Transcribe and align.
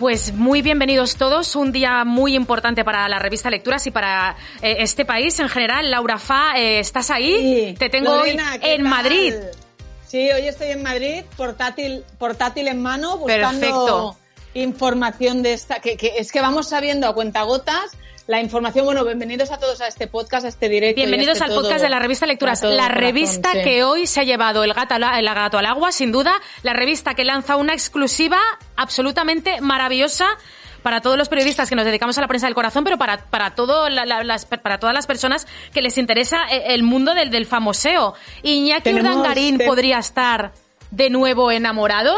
Pues 0.00 0.32
muy 0.32 0.62
bienvenidos 0.62 1.16
todos. 1.16 1.54
Un 1.56 1.72
día 1.72 2.06
muy 2.06 2.34
importante 2.34 2.86
para 2.86 3.06
la 3.06 3.18
revista 3.18 3.50
Lecturas 3.50 3.86
y 3.86 3.90
para 3.90 4.34
eh, 4.62 4.76
este 4.78 5.04
país 5.04 5.38
en 5.40 5.50
general. 5.50 5.90
Laura 5.90 6.18
Fa, 6.18 6.56
eh, 6.56 6.78
¿estás 6.78 7.10
ahí? 7.10 7.36
Sí. 7.68 7.74
Te 7.78 7.90
tengo 7.90 8.16
Lorena, 8.16 8.52
hoy 8.54 8.58
¿qué 8.60 8.74
en? 8.76 8.82
Madrid. 8.82 9.34
Sí, 10.06 10.30
hoy 10.32 10.48
estoy 10.48 10.68
en 10.68 10.82
Madrid, 10.82 11.22
portátil, 11.36 12.02
portátil 12.18 12.68
en 12.68 12.80
mano, 12.80 13.18
buscando 13.18 13.60
Perfecto. 13.60 14.16
información 14.54 15.42
de 15.42 15.52
esta, 15.52 15.80
que, 15.80 15.98
que 15.98 16.14
es 16.16 16.32
que 16.32 16.40
vamos 16.40 16.70
sabiendo 16.70 17.06
a 17.06 17.14
cuentagotas 17.14 17.90
la 18.26 18.40
información. 18.40 18.84
Bueno, 18.84 19.04
bienvenidos 19.04 19.50
a 19.50 19.58
todos 19.58 19.80
a 19.80 19.88
este 19.88 20.06
podcast, 20.06 20.44
a 20.44 20.48
este 20.48 20.68
directo. 20.68 20.96
Bienvenidos 20.96 21.34
este 21.34 21.44
al 21.44 21.50
todo- 21.50 21.62
podcast 21.62 21.82
de 21.82 21.88
la 21.90 21.98
revista 21.98 22.26
Lecturas, 22.26 22.62
la 22.62 22.88
revista 22.88 23.52
que 23.52 23.82
hoy 23.84 24.06
se 24.06 24.20
ha 24.20 24.24
llevado 24.24 24.62
el 24.64 24.72
gato, 24.72 24.94
al, 24.94 25.02
el 25.18 25.26
gato 25.34 25.58
al 25.58 25.66
agua, 25.66 25.90
sin 25.92 26.12
duda, 26.12 26.34
la 26.62 26.72
revista 26.72 27.14
que 27.14 27.24
lanza 27.24 27.56
una 27.56 27.72
exclusiva 27.72 28.38
absolutamente 28.76 29.60
maravillosa 29.60 30.26
para 30.82 31.00
todos 31.02 31.18
los 31.18 31.28
periodistas 31.28 31.68
que 31.68 31.74
nos 31.74 31.84
dedicamos 31.84 32.16
a 32.18 32.20
la 32.22 32.28
prensa 32.28 32.46
del 32.46 32.54
corazón, 32.54 32.84
pero 32.84 32.96
para, 32.96 33.18
para, 33.26 33.54
todo 33.54 33.88
la- 33.90 34.06
la- 34.06 34.22
las, 34.24 34.46
para 34.46 34.78
todas 34.78 34.94
las 34.94 35.06
personas 35.06 35.46
que 35.74 35.82
les 35.82 35.98
interesa 35.98 36.38
eh, 36.50 36.74
el 36.74 36.82
mundo 36.84 37.14
del, 37.14 37.30
del 37.30 37.46
famoseo. 37.46 38.14
Iñaki 38.42 38.94
Urdangarín 38.94 39.58
podría 39.66 39.98
estar 39.98 40.52
de 40.90 41.10
nuevo 41.10 41.50
enamorado. 41.50 42.16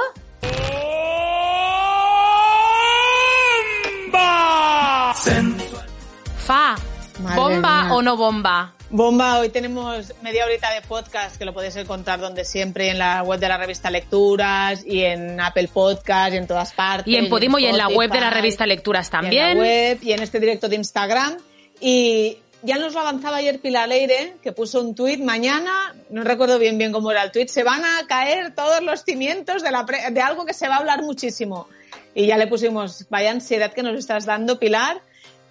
Madre 7.23 7.37
¿bomba 7.41 7.83
mía. 7.85 7.95
o 7.95 8.03
no 8.03 8.17
bomba? 8.17 8.75
Bomba, 8.91 9.39
hoy 9.39 9.49
tenemos 9.49 10.13
media 10.23 10.45
horita 10.45 10.71
de 10.75 10.83
podcast 10.83 11.37
que 11.37 11.47
lo 11.47 11.55
podéis 11.55 11.77
encontrar 11.77 12.21
donde 12.21 12.45
siempre, 12.45 12.91
en 12.91 12.99
la 12.99 13.23
web 13.23 13.41
de 13.41 13.49
la 13.49 13.57
revista 13.57 13.91
Lecturas 13.91 14.85
y 14.85 15.03
en 15.05 15.41
Apple 15.41 15.69
Podcast 15.73 16.35
y 16.35 16.37
en 16.37 16.47
todas 16.47 16.73
partes. 16.75 17.07
Y 17.07 17.17
en 17.17 17.31
Podimo 17.31 17.59
y 17.59 17.67
en 17.67 17.79
la 17.79 17.89
web 17.89 18.11
de 18.11 18.21
la 18.21 18.29
revista 18.31 18.67
Lecturas 18.67 19.09
y 19.09 19.11
también. 19.11 19.43
en 19.51 19.59
la 19.59 19.63
web 19.65 19.99
y 20.03 20.13
en 20.13 20.23
este 20.23 20.41
directo 20.41 20.69
de 20.69 20.77
Instagram. 20.77 21.37
Y 21.81 22.37
ya 22.63 22.77
nos 22.77 22.93
lo 22.93 23.01
avanzaba 23.01 23.39
ayer 23.39 23.61
Pilar 23.61 23.89
Leire, 23.89 24.35
que 24.43 24.53
puso 24.53 24.81
un 24.81 24.95
tuit 24.95 25.21
mañana, 25.21 25.95
no 26.11 26.23
recuerdo 26.23 26.59
bien 26.59 26.77
bien 26.77 26.93
cómo 26.93 27.11
era 27.11 27.23
el 27.23 27.33
tuit, 27.33 27.49
se 27.49 27.65
van 27.65 27.83
a 27.85 28.07
caer 28.07 28.55
todos 28.55 28.83
los 28.83 29.05
cimientos 29.05 29.63
de, 29.63 29.71
la 29.71 29.87
pre- 29.87 30.11
de 30.11 30.21
algo 30.21 30.45
que 30.45 30.53
se 30.55 30.69
va 30.69 30.75
a 30.75 30.79
hablar 30.79 31.03
muchísimo. 31.03 31.67
Y 32.15 32.27
ya 32.27 32.37
le 32.37 32.47
pusimos, 32.47 33.07
vaya 33.09 33.31
ansiedad 33.31 33.73
que 33.73 33.83
nos 33.83 33.99
estás 33.99 34.27
dando, 34.27 34.59
Pilar. 34.59 35.01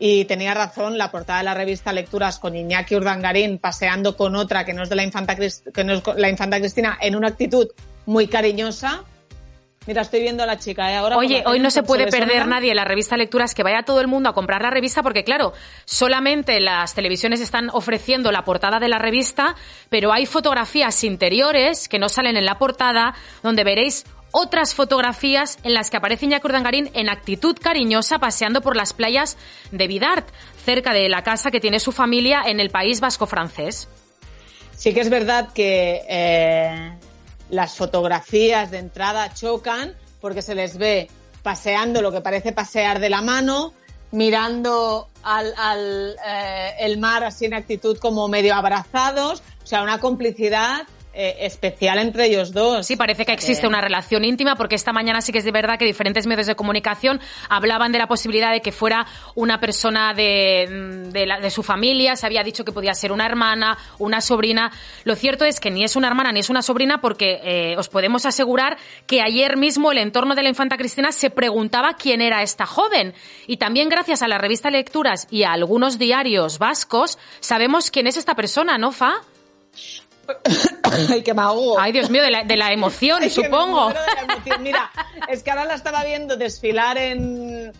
Y 0.04 0.26
tenía 0.26 0.56
razón, 0.56 0.98
la 0.98 1.12
portada 1.12 1.38
de 1.38 1.46
la 1.46 1.54
revista 1.54 1.94
Lecturas 1.94 2.40
con 2.40 2.56
Iñaki 2.56 2.96
Urdangarín 2.96 3.60
paseando 3.60 4.18
con 4.18 4.36
otra 4.36 4.66
que 4.66 4.74
no 4.74 4.82
es 4.82 4.90
de 4.90 4.96
la 4.96 5.04
infanta, 5.04 5.36
que 5.36 5.84
no 5.84 5.94
es 5.94 6.02
la 6.16 6.28
infanta 6.28 6.58
Cristina 6.58 6.98
en 7.00 7.16
una 7.16 7.28
actitud 7.28 7.68
muy 8.08 8.26
cariñosa. 8.26 9.04
Mira, 9.86 10.02
estoy 10.02 10.22
viendo 10.22 10.42
a 10.42 10.48
la 10.48 10.58
chica, 10.58 10.92
¿eh? 10.92 10.96
Ahora 10.96 11.18
Oye, 11.18 11.44
hoy 11.46 11.60
no 11.60 11.70
se 11.70 11.84
puede 11.84 12.08
perder 12.08 12.48
nadie 12.48 12.74
la 12.74 12.84
revista 12.84 13.16
Lecturas, 13.16 13.54
que 13.54 13.62
vaya 13.62 13.84
todo 13.84 14.02
el 14.02 14.08
mundo 14.08 14.28
a 14.28 14.34
comprar 14.34 14.64
la 14.64 14.72
revista, 14.72 15.04
porque 15.04 15.24
claro, 15.24 15.54
solamente 15.86 16.60
las 16.60 16.96
televisiones 16.96 17.40
están 17.40 17.70
ofreciendo 17.70 18.32
la 18.32 18.44
portada 18.44 18.80
de 18.80 18.90
la 18.90 18.98
revista, 18.98 19.56
pero 19.90 20.12
hay 20.12 20.26
fotografías 20.26 21.04
interiores 21.04 21.88
que 21.88 22.00
no 22.00 22.10
salen 22.10 22.38
en 22.38 22.46
la 22.46 22.58
portada, 22.58 23.14
donde 23.44 23.64
veréis 23.64 24.06
otras 24.32 24.74
fotografías 24.74 25.58
en 25.64 25.74
las 25.74 25.90
que 25.90 25.98
aparece 25.98 26.26
Iñaki 26.26 26.48
Urdangarín 26.48 26.90
en 26.94 27.10
actitud 27.10 27.58
cariñosa 27.62 28.20
paseando 28.20 28.62
por 28.62 28.76
las 28.76 28.94
playas 28.94 29.38
de 29.72 29.88
Vidart, 29.88 30.28
cerca 30.66 30.94
de 30.94 31.10
la 31.10 31.24
casa 31.24 31.52
que 31.52 31.60
tiene 31.60 31.80
su 31.80 31.92
familia 31.92 32.44
en 32.46 32.60
el 32.60 32.70
país 32.70 33.00
vasco 33.00 33.28
francés. 33.28 33.88
Sí 34.76 34.94
que 34.94 35.02
es 35.02 35.10
verdad 35.10 35.50
que 35.54 36.02
eh, 36.08 36.94
las 37.50 37.76
fotografías 37.76 38.72
de 38.72 38.80
entrada 38.80 39.34
chocan 39.34 39.94
porque 40.20 40.42
se 40.42 40.56
les 40.56 40.78
ve 40.78 41.10
paseando 41.44 42.02
lo 42.02 42.12
que 42.12 42.22
parece 42.22 42.52
pasear 42.52 43.00
de 43.00 43.10
la 43.10 43.22
mano, 43.22 43.74
mirando 44.12 45.10
al, 45.24 45.54
al, 45.58 46.16
eh, 46.26 46.76
el 46.80 47.00
mar 47.00 47.24
así 47.24 47.46
en 47.46 47.54
actitud 47.54 47.98
como 47.98 48.28
medio 48.28 48.56
abrazados, 48.56 49.42
o 49.64 49.68
sea, 49.68 49.82
una 49.84 50.00
complicidad 50.00 50.84
eh, 51.14 51.38
especial 51.42 52.00
entre 52.00 52.26
ellos 52.28 52.54
dos. 52.54 52.88
Sí, 52.88 52.96
parece 52.96 53.26
que 53.26 53.34
existe 53.34 53.68
una 53.68 53.82
relación 53.82 54.24
íntima 54.24 54.56
porque 54.56 54.76
esta 54.76 54.94
mañana 54.94 55.22
sí 55.22 55.32
que 55.32 55.40
es 55.40 55.44
de 55.46 55.52
verdad 55.52 55.78
que 55.78 55.86
diferentes 55.86 56.26
medios 56.28 56.48
de 56.48 56.56
comunicación 56.56 57.20
hablaban 57.50 57.92
de 57.92 57.98
la 58.00 58.08
posibilidad 58.08 58.52
de 58.52 58.62
que 58.62 58.72
fuera 58.72 59.06
una 59.36 59.60
persona 59.60 60.14
de, 60.14 61.08
de, 61.12 61.26
la- 61.26 61.40
de 61.40 61.50
su 61.50 61.64
familia, 61.64 62.16
se 62.16 62.26
había 62.26 62.44
dicho 62.44 62.64
que 62.64 62.72
podía 62.72 62.94
ser 62.94 63.12
una 63.12 63.26
hermana, 63.26 63.78
una 64.00 64.22
sobrina. 64.22 64.72
Lo 65.04 65.16
cierto 65.16 65.44
es 65.46 65.60
que 65.60 65.70
ni 65.72 65.84
es 65.84 65.96
una 65.96 66.08
hermana 66.08 66.32
ni 66.32 66.40
es 66.40 66.50
una 66.50 66.62
sobrina 66.62 67.02
porque 67.02 67.40
eh, 67.44 67.76
os 67.78 67.90
podemos 67.90 68.26
asegurar 68.26 68.78
que 69.06 69.22
ayer 69.22 69.58
mismo 69.58 69.92
el 69.92 69.98
entorno 69.98 70.34
de 70.36 70.44
la 70.44 70.50
infanta 70.50 70.78
Cristina 70.78 71.12
se 71.12 71.30
preguntaba 71.30 71.96
quién 71.96 72.22
era 72.22 72.42
esta 72.42 72.66
joven. 72.66 73.14
Y 73.48 73.58
también 73.58 73.90
gracias 73.90 74.22
a 74.22 74.28
la 74.28 74.38
revista 74.38 74.70
Lecturas 74.70 75.28
y 75.30 75.44
a 75.44 75.52
algunos 75.52 76.00
diarios 76.00 76.58
vascos 76.58 77.18
sabemos 77.42 77.92
quién 77.92 78.08
es 78.08 78.16
esta 78.18 78.36
persona, 78.36 78.78
¿no, 78.78 78.92
Fa? 78.92 79.16
Ay, 81.10 81.24
que 81.24 81.34
me 81.34 81.42
ahogo. 81.42 81.80
Ay, 81.80 81.92
Dios 81.92 82.10
mío, 82.10 82.22
de 82.24 82.32
la, 82.32 82.44
de 82.44 82.58
la 82.58 82.72
emoción, 82.72 83.20
me 83.22 83.30
supongo. 83.30 83.86
muero 83.86 84.02
de 84.02 84.16
la 84.16 84.34
emoción. 84.34 84.64
Mira, 84.64 84.92
es 85.28 85.44
que 85.44 85.52
ahora 85.52 85.66
la 85.66 85.76
estaba 85.76 86.04
viendo 86.04 86.38
desfilar 86.38 86.98
en, 86.98 87.72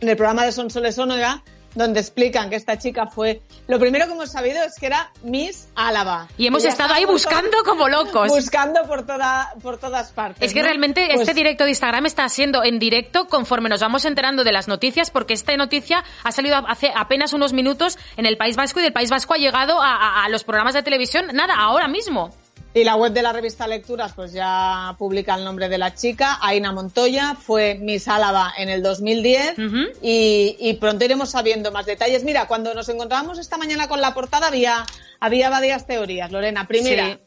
en 0.00 0.08
el 0.08 0.16
programa 0.16 0.44
de 0.44 0.52
Sonsoles 0.52 0.98
Ónega, 0.98 1.42
donde 1.74 2.00
explican 2.00 2.50
que 2.50 2.56
esta 2.56 2.78
chica 2.78 3.06
fue. 3.06 3.40
Lo 3.68 3.78
primero 3.78 4.06
que 4.06 4.12
hemos 4.12 4.30
sabido 4.30 4.62
es 4.62 4.74
que 4.78 4.86
era 4.86 5.10
Miss 5.22 5.68
Álava. 5.74 6.28
Y 6.36 6.46
hemos 6.46 6.64
estado 6.64 6.94
ahí 6.94 7.04
buscando 7.04 7.50
todo- 7.50 7.64
como 7.64 7.88
locos. 7.88 8.28
Buscando 8.28 8.82
por, 8.86 9.06
toda, 9.06 9.54
por 9.62 9.78
todas 9.78 10.10
partes. 10.12 10.42
Es 10.42 10.52
que 10.52 10.60
¿no? 10.60 10.66
realmente 10.66 11.06
Pues, 11.14 11.20
este 11.20 11.34
directo 11.34 11.64
de 11.64 11.70
Instagram 11.70 12.06
está 12.06 12.28
siendo 12.28 12.64
en 12.64 12.78
directo 12.78 13.26
conforme 13.28 13.68
nos 13.68 13.80
vamos 13.80 14.04
enterando 14.04 14.44
de 14.44 14.52
las 14.52 14.68
noticias, 14.68 15.10
porque 15.10 15.34
esta 15.34 15.56
noticia 15.56 16.04
ha 16.24 16.32
salido 16.32 16.56
hace 16.68 16.90
apenas 16.94 17.32
unos 17.32 17.52
minutos 17.52 17.98
en 18.16 18.26
el 18.26 18.36
País 18.36 18.56
Vasco 18.56 18.80
y 18.80 18.82
del 18.82 18.92
País 18.92 19.10
Vasco 19.10 19.34
ha 19.34 19.38
llegado 19.38 19.80
a, 19.80 19.94
a- 19.94 20.24
a 20.24 20.28
los 20.28 20.44
programas 20.44 20.74
de 20.74 20.82
televisión, 20.82 21.26
nada, 21.32 21.54
ahora 21.56 21.88
mismo. 21.88 22.30
Y 22.72 22.84
la 22.84 22.94
web 22.94 23.12
de 23.12 23.22
la 23.22 23.32
revista 23.32 23.66
Lecturas 23.66 24.12
pues 24.14 24.32
ya 24.32 24.94
publica 24.96 25.34
el 25.34 25.42
nombre 25.44 25.68
de 25.68 25.76
la 25.76 25.92
chica, 25.94 26.38
Aina 26.40 26.70
Montoya, 26.70 27.34
fue 27.34 27.74
Miss 27.74 28.06
Álava 28.06 28.52
en 28.56 28.68
el 28.68 28.80
2010 28.80 29.58
Ujú. 29.58 29.76
y, 30.00 30.56
y 30.60 30.74
pronto 30.74 31.04
iremos 31.04 31.30
sabiendo 31.30 31.72
más 31.72 31.84
detalles. 31.86 32.22
Mira, 32.22 32.46
cuando 32.46 32.72
nos 32.72 32.88
encontramos 32.88 33.38
esta 33.40 33.56
mañana 33.58 33.88
con 33.88 34.00
la 34.00 34.14
portada 34.14 34.46
había, 34.46 34.86
había 35.18 35.50
varias 35.50 35.84
teorías, 35.84 36.30
Lorena. 36.30 36.68
Primera, 36.68 37.06
Sí. 37.06 37.18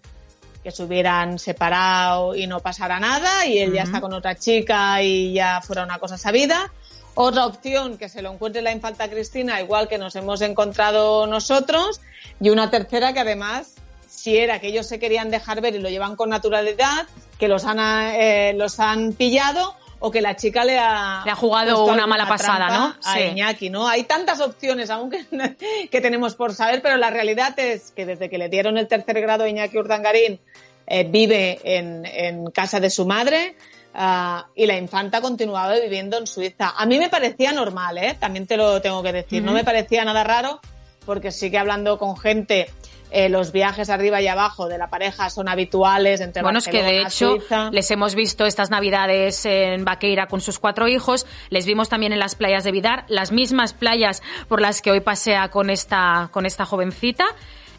que 0.63 0.71
se 0.71 0.81
hubieran 0.83 1.37
separado 1.39 2.35
y 2.35 2.47
no 2.47 2.61
pasara 2.61 2.97
nada 3.01 3.45
y 3.45 3.59
él 3.59 3.73
ya 3.73 3.83
está 3.83 3.99
con 3.99 4.13
otra 4.13 4.35
chica 4.35 5.01
y 5.03 5.33
ya 5.33 5.59
fuera 5.61 5.83
una 5.83 5.99
cosa 5.99 6.17
sabida. 6.17 6.71
Otra 7.15 7.45
opción, 7.45 7.97
que 7.97 8.07
se 8.07 8.21
lo 8.21 8.31
encuentre 8.31 8.61
la 8.61 8.71
infanta 8.71 9.09
Cristina, 9.09 9.59
igual 9.61 9.89
que 9.89 9.97
nos 9.97 10.15
hemos 10.15 10.39
encontrado 10.41 11.27
nosotros. 11.27 11.99
Y 12.39 12.49
una 12.49 12.71
tercera, 12.71 13.11
que 13.11 13.19
además, 13.19 13.75
si 14.23 14.37
era 14.37 14.61
que 14.61 14.67
ellos 14.67 14.87
se 14.87 14.99
querían 14.99 15.29
dejar 15.29 15.59
ver 15.59 15.75
y 15.75 15.79
lo 15.79 15.89
llevan 15.89 16.15
con 16.15 16.29
naturalidad, 16.29 17.07
que 17.37 17.49
los 17.49 17.65
han, 17.65 17.77
eh, 18.15 18.53
los 18.55 18.79
han 18.79 19.11
pillado 19.11 19.75
o 19.99 20.11
que 20.11 20.21
la 20.21 20.37
chica 20.37 20.63
le 20.63 20.79
ha, 20.79 21.23
Le 21.25 21.31
ha 21.31 21.35
jugado 21.35 21.83
una 21.83 22.07
mala 22.07 22.25
pasada, 22.25 22.69
¿no? 22.69 22.95
A 23.03 23.15
Sí. 23.15 23.19
Iñaki, 23.19 23.69
¿no? 23.69 23.85
Hay 23.85 24.03
tantas 24.05 24.39
opciones 24.39 24.89
aún 24.89 25.11
que, 25.11 25.25
que 25.91 25.99
tenemos 25.99 26.35
por 26.35 26.53
saber, 26.53 26.81
pero 26.81 26.95
la 26.95 27.09
realidad 27.09 27.59
es 27.59 27.91
que 27.91 28.05
desde 28.05 28.29
que 28.29 28.37
le 28.37 28.47
dieron 28.47 28.77
el 28.77 28.87
tercer 28.87 29.19
grado 29.19 29.43
a 29.43 29.49
Iñaki 29.49 29.77
Urdangarín, 29.77 30.39
eh, 30.87 31.03
vive 31.03 31.59
en, 31.61 32.05
en 32.05 32.45
casa 32.51 32.79
de 32.79 32.89
su 32.89 33.05
madre 33.05 33.57
ah, 33.93 34.47
y 34.55 34.65
la 34.67 34.77
infanta 34.77 35.19
continuaba 35.19 35.77
viviendo 35.77 36.17
en 36.17 36.27
Suiza. 36.27 36.73
A 36.77 36.85
mí 36.85 36.97
me 36.97 37.09
parecía 37.09 37.51
normal, 37.51 37.97
¿eh? 37.97 38.15
También 38.17 38.47
te 38.47 38.55
lo 38.55 38.81
tengo 38.81 39.03
que 39.03 39.11
decir. 39.11 39.43
No 39.43 39.51
me 39.51 39.65
parecía 39.65 40.05
nada 40.05 40.23
raro 40.23 40.61
porque 41.05 41.31
sí 41.31 41.51
que 41.51 41.57
hablando 41.57 41.97
con 41.97 42.17
gente, 42.17 42.69
eh, 43.15 43.29
los 43.29 43.51
viajes 43.51 43.91
arriba 43.91 44.21
y 44.21 44.27
abajo 44.27 44.67
de 44.67 44.79
la 44.79 44.89
pareja 44.89 45.29
son 45.29 45.47
habituales 45.47 46.19
entre 46.19 46.41
Bueno, 46.41 46.57
es 46.57 46.65
que 46.67 46.81
de 46.81 47.03
Barcelona, 47.03 47.07
hecho 47.07 47.31
Suiza. 47.39 47.69
les 47.71 47.91
hemos 47.91 48.15
visto 48.15 48.45
estas 48.47 48.71
navidades 48.71 49.45
en 49.45 49.85
Vaqueira 49.85 50.25
con 50.25 50.41
sus 50.41 50.57
cuatro 50.57 50.87
hijos, 50.87 51.27
les 51.49 51.67
vimos 51.67 51.89
también 51.89 52.11
en 52.11 52.19
las 52.19 52.33
playas 52.33 52.63
de 52.63 52.71
Vidar, 52.71 53.05
las 53.07 53.31
mismas 53.31 53.73
playas 53.73 54.23
por 54.47 54.61
las 54.61 54.81
que 54.81 54.89
hoy 54.89 54.99
pasea 54.99 55.49
con 55.49 55.69
esta, 55.69 56.29
con 56.31 56.47
esta 56.47 56.65
jovencita. 56.65 57.25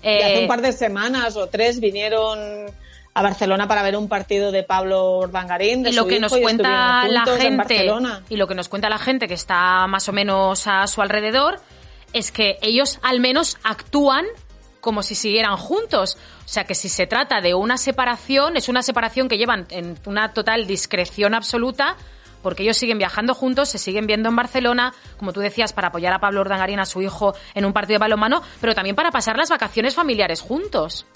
Y 0.02 0.08
hace 0.08 0.38
Eh, 0.38 0.42
un 0.42 0.48
par 0.48 0.62
de 0.62 0.72
semanas 0.72 1.36
o 1.36 1.48
tres 1.48 1.80
vinieron 1.80 2.38
a 3.14 3.22
Barcelona 3.22 3.66
para 3.66 3.82
ver 3.82 3.96
un 3.96 4.08
partido 4.08 4.52
de 4.52 4.62
Pablo 4.62 5.18
Urdangarín. 5.18 5.82
De 5.82 5.90
y 5.90 5.92
lo 5.94 6.06
que 6.06 6.20
nos 6.20 6.36
cuenta 6.36 7.08
la 7.08 7.24
gente 7.26 7.90
y 8.28 8.36
lo 8.36 8.46
que 8.46 8.54
nos 8.54 8.68
cuenta 8.68 8.88
la 8.88 8.98
gente 8.98 9.26
que 9.26 9.34
está 9.34 9.86
más 9.88 10.08
o 10.08 10.12
menos 10.12 10.66
a 10.66 10.86
su 10.86 11.02
alrededor 11.02 11.60
es 12.12 12.30
que 12.30 12.58
ellos 12.62 13.00
al 13.02 13.18
menos 13.20 13.56
actúan 13.64 14.24
como 14.84 15.02
si 15.02 15.14
siguieran 15.14 15.56
juntos. 15.56 16.18
O 16.44 16.48
sea 16.48 16.64
que 16.64 16.74
si 16.74 16.90
se 16.90 17.06
trata 17.06 17.40
de 17.40 17.54
una 17.54 17.78
separación, 17.78 18.58
es 18.58 18.68
una 18.68 18.82
separación 18.82 19.28
que 19.28 19.38
llevan 19.38 19.66
en 19.70 19.98
una 20.04 20.34
total 20.34 20.66
discreción 20.66 21.34
absoluta, 21.34 21.96
porque 22.42 22.64
ellos 22.64 22.76
siguen 22.76 22.98
viajando 22.98 23.34
juntos, 23.34 23.70
se 23.70 23.78
siguen 23.78 24.06
viendo 24.06 24.28
en 24.28 24.36
Barcelona, 24.36 24.92
como 25.16 25.32
tú 25.32 25.40
decías, 25.40 25.72
para 25.72 25.88
apoyar 25.88 26.12
a 26.12 26.18
Pablo 26.18 26.42
Urdangarín, 26.42 26.80
a 26.80 26.84
su 26.84 27.00
hijo, 27.00 27.34
en 27.54 27.64
un 27.64 27.72
partido 27.72 27.94
de 27.94 28.00
balonmano, 28.00 28.42
pero 28.60 28.74
también 28.74 28.94
para 28.94 29.10
pasar 29.10 29.38
las 29.38 29.48
vacaciones 29.48 29.94
familiares 29.94 30.42
juntos. 30.42 31.06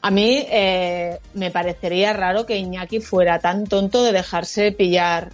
A 0.00 0.10
mí 0.10 0.46
eh, 0.50 1.18
me 1.34 1.50
parecería 1.50 2.14
raro 2.14 2.46
que 2.46 2.56
Iñaki 2.56 3.00
fuera 3.00 3.40
tan 3.40 3.66
tonto 3.66 4.02
de 4.04 4.12
dejarse 4.12 4.72
pillar 4.72 5.32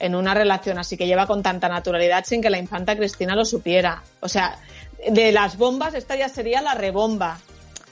en 0.00 0.16
una 0.16 0.34
relación 0.34 0.78
así 0.78 0.96
que 0.96 1.06
lleva 1.06 1.28
con 1.28 1.44
tanta 1.44 1.68
naturalidad 1.68 2.24
sin 2.24 2.42
que 2.42 2.50
la 2.50 2.58
infanta 2.58 2.96
Cristina 2.96 3.36
lo 3.36 3.44
supiera. 3.44 4.02
O 4.20 4.28
sea, 4.28 4.58
de 5.10 5.32
las 5.32 5.56
bombas, 5.56 5.94
esta 5.94 6.16
ya 6.16 6.28
sería 6.28 6.60
la 6.60 6.74
rebomba. 6.74 7.38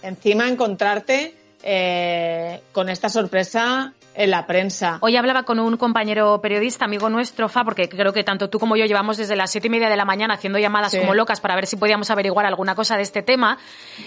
Encima 0.03 0.49
encontrarte 0.49 1.35
eh, 1.63 2.63
con 2.73 2.89
esta 2.89 3.09
sorpresa 3.09 3.93
en 4.15 4.31
la 4.31 4.47
prensa. 4.47 4.99
Hoy 5.01 5.17
hablaba 5.17 5.45
con 5.45 5.59
un 5.59 5.77
compañero 5.77 6.41
periodista, 6.41 6.85
amigo 6.85 7.09
nuestro, 7.09 7.49
Fa, 7.49 7.65
porque 7.65 7.89
creo 7.89 8.13
que 8.13 8.25
tanto 8.25 8.51
tú 8.51 8.59
como 8.59 8.77
yo 8.77 8.87
llevamos 8.87 9.17
desde 9.17 9.37
las 9.37 9.51
siete 9.51 9.69
y 9.69 9.71
media 9.71 9.89
de 9.89 9.97
la 9.97 10.05
mañana 10.05 10.35
haciendo 10.35 10.59
llamadas 10.59 10.97
como 10.97 11.15
locas 11.15 11.41
para 11.41 11.55
ver 11.55 11.67
si 11.67 11.77
podíamos 11.77 12.11
averiguar 12.11 12.47
alguna 12.47 12.75
cosa 12.75 12.97
de 12.97 13.03
este 13.03 13.23
tema. 13.23 13.59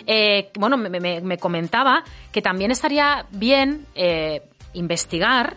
Eh, 0.05 0.49
bueno, 0.55 0.77
me, 0.77 1.37
comentaba 1.37 2.03
que 2.31 2.41
también 2.41 2.71
estaría 2.71 3.25
bien 3.31 3.85
eh, 3.95 4.41
investigar 4.73 5.55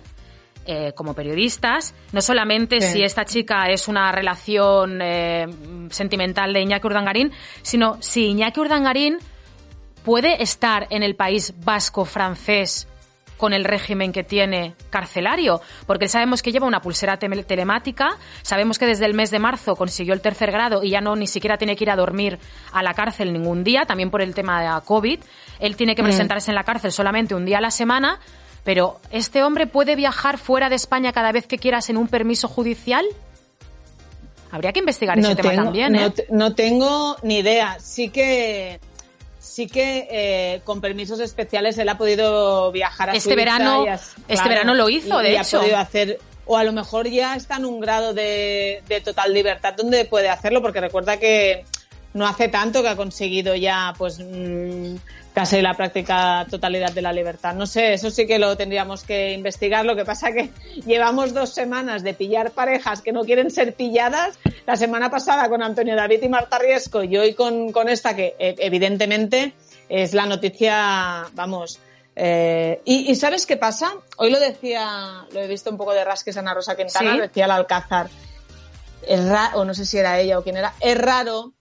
eh, 0.67 0.93
como 0.95 1.15
periodistas, 1.15 1.95
no 2.13 2.21
solamente 2.21 2.81
si 2.81 3.03
esta 3.03 3.25
chica 3.25 3.71
es 3.71 3.89
una 3.89 4.13
relación 4.13 5.01
sentimental 5.91 6.53
de 6.53 6.61
Iñaki 6.61 6.87
Urdangarín, 6.87 7.33
sino 7.63 7.97
si 8.01 8.27
Iñaki 8.27 8.61
Urdangarín 8.61 9.19
puede 10.05 10.43
estar 10.43 10.87
en 10.91 11.03
el 11.03 11.17
país 11.17 11.55
vasco 11.65 12.05
francés 12.05 12.87
con 13.37 13.53
el 13.53 13.65
régimen 13.65 14.13
que 14.13 14.25
tiene 14.25 14.75
carcelario, 14.91 15.61
porque 15.87 16.09
sabemos 16.09 16.43
que 16.43 16.53
lleva 16.53 16.67
una 16.67 16.81
pulsera 16.81 17.19
telemática, 17.19 18.17
sabemos 18.43 18.79
que 18.79 18.87
desde 18.87 19.05
el 19.05 19.15
mes 19.15 19.31
de 19.31 19.39
marzo 19.39 19.77
consiguió 19.77 20.15
el 20.15 20.21
tercer 20.21 20.51
grado 20.51 20.83
y 20.83 20.91
ya 20.91 21.01
no 21.01 21.17
ni 21.17 21.27
siquiera 21.27 21.59
tiene 21.59 21.77
que 21.77 21.85
ir 21.85 21.91
a 21.91 21.97
dormir 21.97 22.39
a 22.73 22.83
la 22.83 22.95
cárcel 22.95 23.33
ningún 23.33 23.65
día, 23.65 23.85
también 23.85 24.11
por 24.11 24.23
el 24.23 24.35
tema 24.35 24.63
de 24.63 24.81
COVID. 24.85 25.21
Él 25.59 25.77
tiene 25.77 25.95
que 25.95 26.03
mm. 26.03 26.07
presentarse 26.07 26.51
en 26.51 26.55
la 26.55 26.65
cárcel 26.65 26.93
solamente 26.93 27.35
un 27.35 27.45
día 27.45 27.59
a 27.59 27.63
la 27.63 27.71
semana, 27.71 28.21
pero 28.67 28.99
¿este 29.13 29.45
hombre 29.45 29.69
puede 29.69 29.95
viajar 29.95 30.39
fuera 30.39 30.69
de 30.69 30.75
España 30.75 31.13
cada 31.13 31.31
vez 31.31 31.47
que 31.47 31.57
quieras 31.57 31.89
en 31.89 31.97
un 31.97 32.09
permiso 32.09 32.49
judicial? 32.49 33.07
Habría 34.51 34.73
que 34.73 34.81
investigar 34.81 35.17
ese 35.17 35.37
tema 35.37 35.55
también. 35.55 35.95
¿eh? 35.95 36.13
no 36.31 36.53
tengo 36.53 37.17
ni 37.23 37.39
idea. 37.39 37.79
Sí 37.79 38.09
que 38.09 38.81
sí 39.39 39.69
que 39.69 40.09
eh, 40.11 40.61
con 40.65 40.81
permisos 40.81 41.21
especiales 41.21 41.79
él 41.79 41.89
ha 41.89 41.97
podido 41.97 42.73
viajar 42.73 43.11
a 43.11 43.13
este 43.15 43.37
verano 43.37 43.87
este 44.29 44.49
verano 44.49 44.75
lo 44.75 44.91
hizo 44.91 45.19
de 45.21 45.39
hecho 45.39 45.59
ha 45.59 45.61
podido 45.61 45.79
hacer 45.79 46.19
o 46.45 46.59
a 46.59 46.65
lo 46.65 46.73
mejor 46.73 47.09
ya 47.09 47.35
está 47.37 47.57
en 47.57 47.65
un 47.65 47.81
grado 47.81 48.13
de, 48.13 48.83
total 49.03 49.33
libertad 49.33 49.75
donde 49.75 50.05
puede 50.05 50.29
hacerlo 50.29 50.61
porque 50.61 50.81
recuerda 50.81 51.19
que 51.19 51.65
no 52.13 52.27
hace 52.27 52.49
tanto 52.49 52.83
que 52.83 52.89
ha 52.89 52.97
conseguido 52.97 53.55
ya 53.55 53.95
pues 53.97 54.19
mm, 54.19 54.97
casi 55.37 55.61
la 55.61 55.75
práctica 55.75 56.47
totalidad 56.51 56.93
de 56.93 57.03
la 57.03 57.13
libertad. 57.13 57.55
No 57.55 57.67
sé, 57.67 57.93
eso 57.93 58.11
sí 58.11 58.27
que 58.27 58.39
lo 58.39 58.57
tendríamos 58.57 59.05
que 59.05 59.35
investigar. 59.35 59.85
Lo 59.85 59.95
que 59.95 60.07
pasa 60.07 60.33
que 60.33 60.49
llevamos 60.87 61.35
dos 61.35 61.51
semanas 61.51 62.03
de 62.03 62.15
pillar 62.15 62.53
parejas 62.53 63.03
que 63.03 63.13
no 63.13 63.23
quieren 63.23 63.51
ser 63.51 63.75
pilladas. 63.75 64.39
La 64.65 64.77
semana 64.77 65.11
pasada 65.11 65.47
con 65.51 65.63
Antonio 65.63 65.95
David 65.95 66.23
y 66.23 66.31
Marta 66.31 66.59
Riesco 66.59 67.05
y 67.05 67.19
hoy 67.19 67.35
con, 67.35 67.71
con 67.71 67.91
esta 67.91 68.17
que 68.17 68.35
eh, 68.39 68.55
evidentemente 68.61 69.53
es 69.91 70.15
la 70.15 70.25
noticia, 70.25 71.27
vamos. 71.35 71.81
Eh, 72.17 72.81
y, 72.87 73.15
¿sabes 73.15 73.45
qué 73.45 73.59
pasa? 73.59 73.93
Hoy 74.17 74.31
lo 74.31 74.41
decía, 74.41 75.27
lo 75.33 75.41
he 75.41 75.49
visto 75.49 75.69
un 75.69 75.77
poco 75.77 75.93
de 75.93 76.03
rasques 76.03 76.39
Ana 76.39 76.55
Rosa 76.55 76.75
Quintana, 76.77 77.21
decía 77.21 77.45
el 77.45 77.51
Alcázar. 77.51 78.09
Es 79.07 79.21
o 79.53 79.67
no 79.67 79.75
sé 79.75 79.85
si 79.85 79.99
era 79.99 80.19
ella 80.19 80.39
o 80.39 80.43
quién 80.43 80.57
era. 80.57 80.73
Es 80.81 80.97
raro 80.97 81.53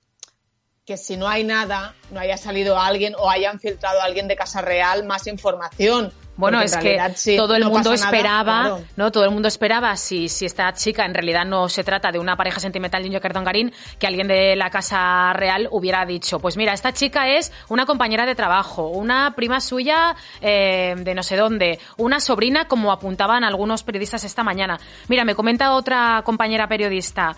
que 0.85 0.97
si 0.97 1.17
no 1.17 1.27
hay 1.27 1.43
nada, 1.43 1.95
no 2.11 2.19
haya 2.19 2.37
salido 2.37 2.79
alguien 2.79 3.15
o 3.17 3.29
hayan 3.29 3.59
filtrado 3.59 4.01
a 4.01 4.03
alguien 4.03 4.27
de 4.27 4.35
Casa 4.35 4.61
Real 4.61 5.03
más 5.03 5.25
información. 5.25 6.13
Bueno, 6.37 6.61
es 6.61 6.75
que 6.75 6.99
todo 7.37 7.55
el 7.55 7.63
mundo 7.63 7.93
esperaba, 7.93 8.79
¿no? 8.97 9.11
Todo 9.11 9.23
el 9.23 9.31
mundo 9.31 9.47
esperaba, 9.47 9.95
si, 9.95 10.27
si 10.27 10.45
esta 10.45 10.71
chica 10.73 11.05
en 11.05 11.13
realidad 11.13 11.45
no 11.45 11.69
se 11.69 11.83
trata 11.85 12.11
de 12.11 12.19
una 12.19 12.35
pareja 12.35 12.59
sentimental 12.59 13.01
de 13.01 13.09
Niño 13.09 13.21
Garín, 13.21 13.71
que 13.97 14.05
alguien 14.05 14.27
de 14.27 14.55
la 14.57 14.69
Casa 14.69 15.31
Real 15.33 15.69
hubiera 15.71 16.05
dicho, 16.05 16.39
pues 16.39 16.57
mira, 16.57 16.73
esta 16.73 16.91
chica 16.91 17.29
es 17.29 17.53
una 17.69 17.85
compañera 17.85 18.25
de 18.25 18.35
trabajo, 18.35 18.89
una 18.89 19.33
prima 19.35 19.61
suya 19.61 20.15
eh, 20.41 20.95
de 20.97 21.15
no 21.15 21.23
sé 21.23 21.37
dónde, 21.37 21.79
una 21.97 22.19
sobrina, 22.19 22.67
como 22.67 22.91
apuntaban 22.91 23.45
algunos 23.45 23.83
periodistas 23.83 24.25
esta 24.25 24.43
mañana. 24.43 24.77
Mira, 25.07 25.23
me 25.23 25.35
comenta 25.35 25.71
otra 25.71 26.21
compañera 26.25 26.67
periodista, 26.67 27.33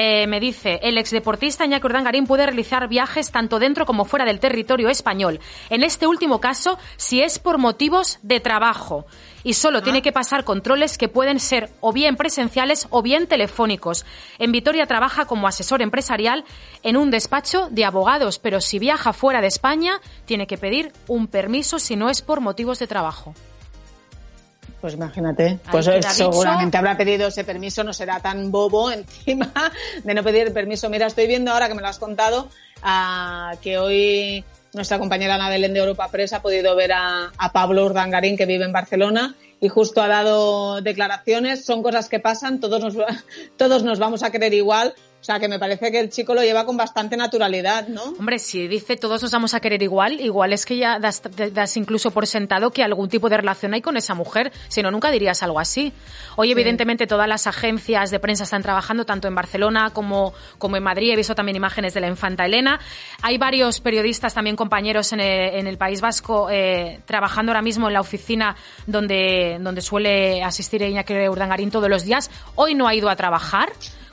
eh, 0.00 0.28
me 0.28 0.38
dice, 0.38 0.78
el 0.84 0.96
exdeportista 0.96 1.64
Iñaki 1.64 1.84
Urdangarín 1.84 2.24
puede 2.24 2.46
realizar 2.46 2.86
viajes 2.86 3.32
tanto 3.32 3.58
dentro 3.58 3.84
como 3.84 4.04
fuera 4.04 4.24
del 4.24 4.38
territorio 4.38 4.90
español. 4.90 5.40
En 5.70 5.82
este 5.82 6.06
último 6.06 6.40
caso, 6.40 6.78
si 6.96 7.20
es 7.20 7.40
por 7.40 7.58
motivos 7.58 8.20
de 8.22 8.38
trabajo 8.38 9.06
y 9.42 9.54
solo 9.54 9.82
tiene 9.82 10.00
que 10.00 10.12
pasar 10.12 10.44
controles 10.44 10.98
que 10.98 11.08
pueden 11.08 11.40
ser 11.40 11.70
o 11.80 11.92
bien 11.92 12.14
presenciales 12.14 12.86
o 12.90 13.02
bien 13.02 13.26
telefónicos. 13.26 14.06
En 14.38 14.52
Vitoria 14.52 14.86
trabaja 14.86 15.24
como 15.24 15.48
asesor 15.48 15.82
empresarial 15.82 16.44
en 16.84 16.96
un 16.96 17.10
despacho 17.10 17.66
de 17.72 17.84
abogados, 17.84 18.38
pero 18.38 18.60
si 18.60 18.78
viaja 18.78 19.12
fuera 19.12 19.40
de 19.40 19.48
España 19.48 20.00
tiene 20.26 20.46
que 20.46 20.58
pedir 20.58 20.92
un 21.08 21.26
permiso 21.26 21.80
si 21.80 21.96
no 21.96 22.08
es 22.08 22.22
por 22.22 22.40
motivos 22.40 22.78
de 22.78 22.86
trabajo. 22.86 23.34
Pues 24.80 24.94
imagínate, 24.94 25.58
pues 25.72 25.88
seguramente 26.12 26.76
habrá 26.76 26.96
pedido 26.96 27.28
ese 27.28 27.42
permiso, 27.42 27.82
no 27.82 27.92
será 27.92 28.20
tan 28.20 28.52
bobo 28.52 28.90
encima 28.92 29.52
de 30.04 30.14
no 30.14 30.22
pedir 30.22 30.52
permiso. 30.52 30.88
Mira, 30.88 31.06
estoy 31.06 31.26
viendo 31.26 31.50
ahora 31.50 31.68
que 31.68 31.74
me 31.74 31.82
lo 31.82 31.88
has 31.88 31.98
contado, 31.98 32.48
ah, 32.82 33.54
que 33.60 33.76
hoy 33.78 34.44
nuestra 34.72 34.98
compañera 34.98 35.34
Ana 35.34 35.48
Belén 35.48 35.74
de 35.74 35.80
Europa 35.80 36.08
Press 36.10 36.32
ha 36.32 36.42
podido 36.42 36.76
ver 36.76 36.92
a, 36.92 37.32
a, 37.36 37.52
Pablo 37.52 37.86
Urdangarín, 37.86 38.36
que 38.36 38.46
vive 38.46 38.64
en 38.64 38.72
Barcelona, 38.72 39.34
y 39.60 39.68
justo 39.68 40.00
ha 40.00 40.06
dado 40.06 40.80
declaraciones. 40.80 41.64
Son 41.64 41.82
cosas 41.82 42.08
que 42.08 42.20
pasan, 42.20 42.60
todos 42.60 42.80
nos, 42.80 42.94
todos 43.56 43.82
nos 43.82 43.98
vamos 43.98 44.22
a 44.22 44.30
querer 44.30 44.54
igual, 44.54 44.94
o 45.20 45.24
sea, 45.24 45.40
que 45.40 45.48
me 45.48 45.58
parece 45.58 45.90
que 45.90 45.98
el 45.98 46.10
chico 46.10 46.32
lo 46.32 46.42
lleva 46.42 46.64
con 46.64 46.76
bastante 46.76 47.16
naturalidad, 47.16 47.88
¿no? 47.88 48.04
Hombre, 48.18 48.38
si 48.38 48.68
dice 48.68 48.96
todos 48.96 49.20
nos 49.20 49.32
vamos 49.32 49.52
a 49.52 49.60
querer 49.60 49.82
igual, 49.82 50.20
igual 50.20 50.52
es 50.52 50.64
que 50.64 50.76
ya 50.76 51.00
das, 51.00 51.76
incluso 51.76 52.12
por 52.12 52.26
sentado 52.28 52.70
que 52.70 52.84
algún 52.84 53.08
tipo 53.08 53.28
de 53.28 53.36
relación 53.36 53.74
hay 53.74 53.82
con 53.82 53.96
esa 53.96 54.14
mujer, 54.14 54.52
si 54.68 54.80
no, 54.80 54.92
nunca 54.92 55.10
dirías 55.10 55.42
algo 55.42 55.58
así. 55.58 55.92
Hoy, 56.36 56.52
evidentemente, 56.52 57.08
todas 57.08 57.28
las 57.28 57.48
agencias 57.48 58.12
de 58.12 58.20
prensa 58.20 58.44
están 58.44 58.62
trabajando, 58.62 59.04
tanto 59.04 59.26
en 59.26 59.34
Barcelona 59.34 59.90
como, 59.92 60.34
como 60.56 60.76
en 60.76 60.84
Madrid. 60.84 61.12
He 61.12 61.16
visto 61.16 61.34
también 61.34 61.56
imágenes 61.56 61.94
de 61.94 62.00
la 62.00 62.06
infanta 62.06 62.46
Elena. 62.46 62.78
Hay 63.22 63.38
varios 63.38 63.80
periodistas, 63.80 64.34
también 64.34 64.54
compañeros 64.54 65.12
en 65.12 65.20
el, 65.20 65.78
País 65.78 66.00
Vasco, 66.00 66.48
eh, 66.50 67.00
trabajando 67.06 67.50
ahora 67.50 67.62
mismo 67.62 67.88
en 67.88 67.94
la 67.94 68.00
oficina 68.00 68.56
donde, 68.86 69.58
donde 69.60 69.80
suele 69.80 70.42
asistir 70.42 70.82
Iñaki 70.82 71.28
Urdangarín 71.28 71.70
todos 71.70 71.90
los 71.90 72.04
días. 72.04 72.30
Hoy 72.54 72.74
no 72.74 72.86
ha 72.86 72.94
ido 72.94 73.08
a 73.08 73.16
trabajar 73.16 73.68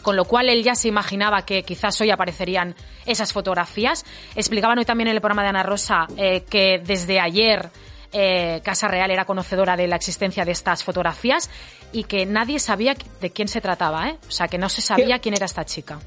con 0.06 0.16
lo 0.16 0.26
cual 0.26 0.50
él 0.50 0.64
ya 0.64 0.76
se 0.76 0.88
imaginaba 0.88 1.48
que 1.48 1.64
quizás 1.64 2.00
hoy 2.00 2.12
aparecerían 2.12 2.76
esas 3.08 3.34
fotografías. 3.34 4.06
Explicaban 4.36 4.78
hoy 4.78 4.86
también 4.86 5.08
en 5.08 5.16
el 5.16 5.20
programa 5.20 5.42
de 5.42 5.50
Ana 5.50 5.64
Rosa 5.64 6.06
eh, 6.16 6.44
que 6.48 6.80
desde 6.86 7.20
ayer 7.20 7.70
eh, 8.14 8.62
Casa 8.64 8.88
Real 8.88 9.10
era 9.10 9.26
conocedora 9.26 9.76
de 9.76 9.88
la 9.88 9.96
existencia 9.96 10.46
de 10.46 10.52
estas 10.52 10.84
fotografías 10.84 11.50
y 11.92 12.04
que 12.04 12.28
nadie 12.28 12.60
sabía 12.60 12.96
de 13.20 13.32
quién 13.32 13.48
se 13.48 13.62
trataba, 13.62 14.10
¿eh? 14.10 14.18
o 14.28 14.32
sea, 14.32 14.48
que 14.48 14.60
no 14.60 14.70
se 14.70 14.84
sabía 14.84 15.18
quién 15.18 15.34
era 15.34 15.48
esta 15.48 15.66
chica. 15.66 15.98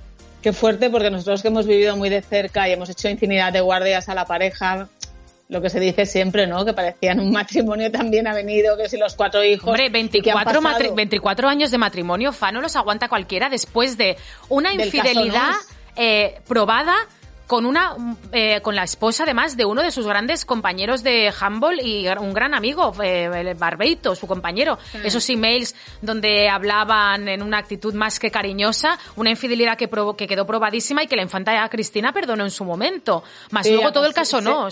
Qué 0.43 0.52
fuerte, 0.52 0.90
porque 0.90 1.11
nosotros 1.11 1.43
que 1.43 1.49
hemos 1.49 1.67
vivido 1.67 1.97
muy 1.97 2.09
de 2.09 2.23
cerca 2.23 2.69
y 2.69 2.73
hemos 2.75 2.88
hecho 2.88 3.09
infinidad 3.09 3.52
de 3.52 3.62
guardias 3.62 4.09
a 4.09 4.14
la 4.14 4.26
pareja, 4.26 4.88
lo 5.49 5.62
que 5.62 5.71
se 5.71 5.81
dice 5.81 6.05
siempre, 6.05 6.47
¿no? 6.47 6.64
Que 6.64 6.75
parecían 6.75 7.21
un 7.21 7.33
matrimonio 7.33 7.90
tan 7.90 8.11
bien 8.11 8.26
avenido, 8.26 8.76
que 8.76 8.88
si 8.88 8.99
los 8.99 9.14
cuatro 9.14 9.43
hijos. 9.43 9.69
Hombre, 9.69 9.88
24, 9.88 10.61
24 10.95 11.49
años 11.49 11.71
de 11.71 11.78
matrimonio, 11.78 12.33
fa, 12.33 12.52
no 12.52 12.61
los 12.61 12.76
aguanta 12.76 13.09
cualquiera 13.09 13.49
después 13.49 13.97
de 13.97 14.17
una 14.49 14.73
infidelidad 14.73 15.55
eh, 15.97 16.40
probada 16.47 16.95
con 17.47 17.64
una 17.64 17.97
eh, 18.31 18.61
con 18.61 18.76
la 18.76 18.83
esposa 18.83 19.23
además 19.23 19.57
de 19.57 19.64
uno 19.64 19.83
de 19.83 19.90
sus 19.90 20.07
grandes 20.07 20.45
compañeros 20.45 21.02
de 21.02 21.33
handball 21.40 21.81
y 21.81 22.07
un 22.07 22.35
gran 22.35 22.52
amigo 22.52 22.93
eh, 23.02 23.55
Barbeito 23.59 24.14
su 24.14 24.26
compañero. 24.26 24.78
Esos 25.02 25.26
emails 25.31 25.75
donde 26.02 26.50
hablaban 26.50 27.26
en 27.26 27.43
una 27.43 27.57
actitud 27.57 27.95
más 27.95 28.21
que 28.21 28.31
cariñosa 28.31 28.99
una 29.17 29.31
infidelidad 29.31 29.78
que, 29.78 29.88
que 29.88 30.26
quedó 30.26 30.47
probadísima 30.47 31.02
y 31.02 31.07
que 31.07 31.17
la 31.17 31.23
infanta 31.23 31.67
Cristina 31.71 32.12
perdonó 32.12 32.45
en 32.45 32.50
su 32.50 32.67
momento. 32.67 33.25
Más 33.50 33.67
luego 33.67 33.93
todo 33.93 34.05
el 34.05 34.12
caso 34.12 34.43
no 34.43 34.69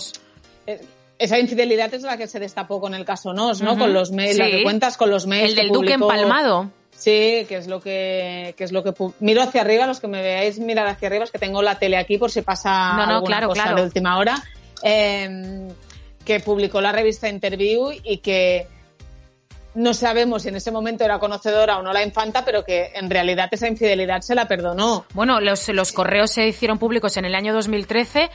esa 1.19 1.39
infidelidad 1.39 1.93
es 1.93 2.03
la 2.03 2.17
que 2.17 2.27
se 2.27 2.39
destapó 2.39 2.79
con 2.79 2.93
el 2.93 3.05
caso 3.05 3.33
Nos, 3.33 3.61
¿no? 3.61 3.77
Con 3.77 3.93
los 3.93 4.11
mails, 4.11 4.37
sí. 4.37 4.51
que 4.51 4.63
cuentas 4.63 4.97
con 4.97 5.09
los 5.09 5.25
mails. 5.25 5.51
El 5.51 5.55
del 5.55 5.69
Duque 5.69 5.93
empalmado. 5.93 6.71
Sí, 6.91 7.45
que 7.47 7.57
es 7.57 7.67
lo 7.67 7.79
que, 7.79 8.55
que 8.57 8.63
es 8.63 8.71
lo 8.71 8.83
que 8.83 8.91
miro 9.19 9.43
hacia 9.43 9.61
arriba, 9.61 9.85
los 9.85 9.99
que 9.99 10.07
me 10.07 10.21
veáis 10.21 10.57
mirar 10.59 10.87
hacia 10.87 11.07
arriba, 11.07 11.25
es 11.25 11.31
que 11.31 11.37
tengo 11.37 11.61
la 11.61 11.77
tele 11.77 11.95
aquí 11.95 12.17
por 12.17 12.31
si 12.31 12.41
pasa 12.41 12.93
no, 12.93 13.05
no, 13.05 13.15
alguna 13.15 13.37
claro, 13.37 13.49
cosa 13.49 13.63
claro. 13.63 13.77
de 13.77 13.83
última 13.83 14.17
hora. 14.17 14.43
Eh, 14.81 15.67
que 16.27 16.41
publicó 16.41 16.81
la 16.81 16.91
revista 16.91 17.29
Interview 17.29 17.91
y 18.03 18.17
que 18.17 18.67
no 19.77 19.93
sabemos 19.93 20.41
si 20.41 20.49
en 20.49 20.55
ese 20.55 20.71
momento 20.71 21.05
era 21.05 21.19
conocedora 21.19 21.77
o 21.77 21.83
no 21.83 21.93
la 21.93 22.03
infanta, 22.03 22.43
pero 22.43 22.65
que 22.65 22.91
en 22.95 23.11
realidad 23.11 23.47
esa 23.51 23.67
infidelidad 23.67 24.21
se 24.21 24.33
la 24.33 24.47
perdonó. 24.47 25.05
Bueno, 25.13 25.39
los, 25.39 25.69
los 25.69 25.91
correos 25.91 26.31
se 26.31 26.47
hicieron 26.47 26.79
públicos 26.79 27.15
en 27.17 27.25
el 27.25 27.35
año 27.35 27.53
2013 27.53 28.29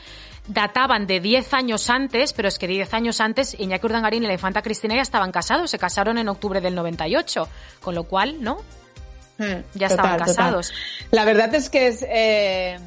databan 0.47 1.07
de 1.07 1.19
10 1.19 1.53
años 1.53 1.89
antes, 1.89 2.33
pero 2.33 2.47
es 2.47 2.59
que 2.59 2.67
10 2.67 2.93
años 2.93 3.21
antes 3.21 3.57
Iñaki 3.57 3.85
Urdangarín 3.85 4.23
y 4.23 4.27
la 4.27 4.33
infanta 4.33 4.61
Cristina 4.61 4.95
ya 4.95 5.01
estaban 5.01 5.31
casados, 5.31 5.71
se 5.71 5.77
casaron 5.77 6.17
en 6.17 6.27
octubre 6.27 6.59
del 6.59 6.75
98, 6.75 7.47
con 7.81 7.95
lo 7.95 8.03
cual, 8.03 8.41
¿no? 8.41 8.57
Hmm, 9.37 9.63
ya 9.73 9.87
estaban 9.87 10.19
casados. 10.19 10.73
La 11.11 11.25
verdad 11.25 11.53
es 11.55 11.69
que 11.69 11.87
es... 11.87 12.05
Eh, 12.07 12.77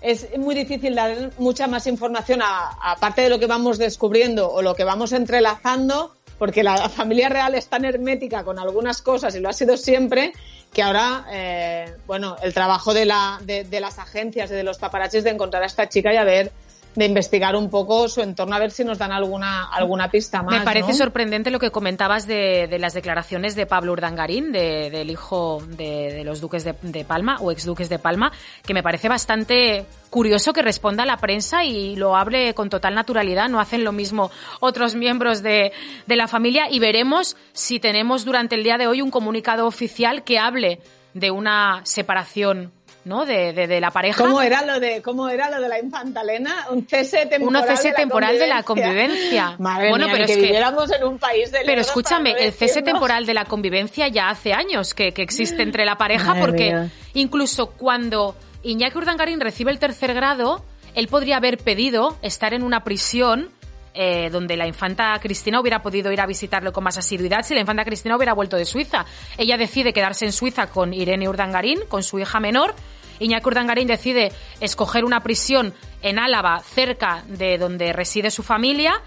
es 0.00 0.36
muy 0.38 0.54
difícil 0.54 0.94
dar 0.94 1.30
mucha 1.38 1.66
más 1.66 1.86
información 1.86 2.40
aparte 2.42 3.22
de 3.22 3.28
lo 3.28 3.38
que 3.38 3.46
vamos 3.46 3.78
descubriendo 3.78 4.50
o 4.50 4.62
lo 4.62 4.74
que 4.74 4.84
vamos 4.84 5.12
entrelazando, 5.12 6.14
porque 6.38 6.62
la 6.62 6.88
familia 6.88 7.28
real 7.28 7.54
es 7.54 7.68
tan 7.68 7.84
hermética 7.84 8.44
con 8.44 8.58
algunas 8.58 9.02
cosas 9.02 9.34
y 9.34 9.40
lo 9.40 9.48
ha 9.48 9.52
sido 9.52 9.76
siempre, 9.76 10.32
que 10.72 10.82
ahora, 10.82 11.26
eh, 11.30 11.94
bueno, 12.06 12.36
el 12.42 12.52
trabajo 12.52 12.92
de, 12.92 13.06
la, 13.06 13.40
de, 13.42 13.64
de, 13.64 13.80
las 13.80 13.98
agencias 13.98 14.50
y 14.50 14.54
de 14.54 14.62
los 14.62 14.78
paparazzis 14.78 15.24
de 15.24 15.30
encontrar 15.30 15.62
a 15.62 15.66
esta 15.66 15.88
chica 15.88 16.12
y 16.12 16.16
a 16.16 16.24
ver 16.24 16.52
de 16.96 17.04
investigar 17.04 17.54
un 17.54 17.68
poco 17.70 18.08
su 18.08 18.22
entorno 18.22 18.56
a 18.56 18.58
ver 18.58 18.70
si 18.70 18.82
nos 18.82 18.98
dan 18.98 19.12
alguna, 19.12 19.68
alguna 19.70 20.10
pista 20.10 20.42
más. 20.42 20.58
Me 20.58 20.64
parece 20.64 20.88
¿no? 20.88 20.94
sorprendente 20.94 21.50
lo 21.50 21.58
que 21.58 21.70
comentabas 21.70 22.26
de, 22.26 22.66
de, 22.68 22.78
las 22.78 22.94
declaraciones 22.94 23.54
de 23.54 23.66
Pablo 23.66 23.92
Urdangarín, 23.92 24.50
de, 24.50 24.90
del 24.90 25.10
hijo 25.10 25.62
de, 25.68 26.12
de 26.12 26.24
los 26.24 26.40
duques 26.40 26.64
de, 26.64 26.74
de, 26.82 27.04
Palma 27.04 27.36
o 27.40 27.52
exduques 27.52 27.88
de 27.88 27.98
Palma, 27.98 28.32
que 28.64 28.74
me 28.74 28.82
parece 28.82 29.08
bastante 29.08 29.84
curioso 30.10 30.52
que 30.52 30.62
responda 30.62 31.02
a 31.02 31.06
la 31.06 31.18
prensa 31.18 31.64
y 31.64 31.96
lo 31.96 32.16
hable 32.16 32.54
con 32.54 32.70
total 32.70 32.94
naturalidad. 32.94 33.48
No 33.48 33.60
hacen 33.60 33.84
lo 33.84 33.92
mismo 33.92 34.30
otros 34.60 34.94
miembros 34.94 35.42
de, 35.42 35.72
de 36.06 36.16
la 36.16 36.28
familia 36.28 36.70
y 36.70 36.78
veremos 36.78 37.36
si 37.52 37.78
tenemos 37.78 38.24
durante 38.24 38.54
el 38.54 38.64
día 38.64 38.78
de 38.78 38.86
hoy 38.86 39.02
un 39.02 39.10
comunicado 39.10 39.66
oficial 39.66 40.24
que 40.24 40.38
hable 40.38 40.80
de 41.12 41.30
una 41.30 41.80
separación 41.84 42.72
¿no? 43.06 43.24
De, 43.24 43.52
de, 43.52 43.68
de, 43.68 43.80
la 43.80 43.92
pareja. 43.92 44.24
¿Cómo 44.24 44.42
era 44.42 44.66
lo 44.66 44.80
de, 44.80 45.00
cómo 45.00 45.28
era 45.28 45.48
lo 45.48 45.60
de 45.60 45.68
la 45.68 45.78
infanta 45.78 46.22
Elena? 46.22 46.66
Un 46.70 46.88
cese 46.88 47.26
temporal. 47.26 47.62
Un 47.62 47.68
cese 47.68 47.92
temporal 47.92 48.36
de 48.36 48.48
la 48.48 48.64
convivencia. 48.64 49.54
Madre 49.60 49.90
bueno, 49.90 50.06
mía, 50.06 50.14
pero 50.14 50.26
que, 50.26 50.32
es 50.32 50.38
que 50.38 50.44
viviéramos 50.44 50.90
en 50.90 51.04
un 51.04 51.18
país 51.18 51.52
de 51.52 51.60
Pero 51.64 51.80
escúchame, 51.80 52.32
el 52.32 52.52
cese 52.52 52.82
temporal 52.82 53.24
de 53.24 53.32
la 53.32 53.44
convivencia 53.44 54.08
ya 54.08 54.28
hace 54.28 54.52
años 54.52 54.92
que, 54.92 55.12
que 55.12 55.22
existe 55.22 55.62
entre 55.62 55.84
la 55.84 55.96
pareja, 55.96 56.34
Madre 56.34 56.40
porque 56.40 56.72
mía. 56.72 56.90
incluso 57.14 57.66
cuando 57.70 58.34
Iñaki 58.64 58.98
Urdangarín 58.98 59.40
recibe 59.40 59.70
el 59.70 59.78
tercer 59.78 60.12
grado, 60.12 60.64
él 60.96 61.06
podría 61.06 61.36
haber 61.36 61.58
pedido 61.58 62.16
estar 62.22 62.54
en 62.54 62.64
una 62.64 62.82
prisión 62.82 63.50
eh, 63.96 64.28
donde 64.30 64.56
la 64.56 64.66
infanta 64.66 65.18
Cristina 65.20 65.60
hubiera 65.60 65.80
podido 65.80 66.12
ir 66.12 66.20
a 66.20 66.26
visitarlo 66.26 66.72
con 66.72 66.84
más 66.84 66.98
asiduidad 66.98 67.42
si 67.42 67.54
la 67.54 67.60
infanta 67.60 67.84
Cristina 67.84 68.16
hubiera 68.16 68.34
vuelto 68.34 68.56
de 68.56 68.64
Suiza. 68.64 69.06
Ella 69.38 69.56
decide 69.56 69.92
quedarse 69.92 70.26
en 70.26 70.32
Suiza 70.32 70.66
con 70.68 70.92
Irene 70.92 71.28
Urdangarín, 71.28 71.80
con 71.88 72.02
su 72.02 72.18
hija 72.18 72.38
menor. 72.38 72.74
Iñaki 73.18 73.48
Urdangarín 73.48 73.88
decide 73.88 74.32
escoger 74.60 75.04
una 75.04 75.22
prisión 75.22 75.72
en 76.02 76.18
Álava, 76.18 76.60
cerca 76.60 77.24
de 77.26 77.56
donde 77.56 77.92
reside 77.92 78.30
su 78.30 78.42
familia, 78.42 79.00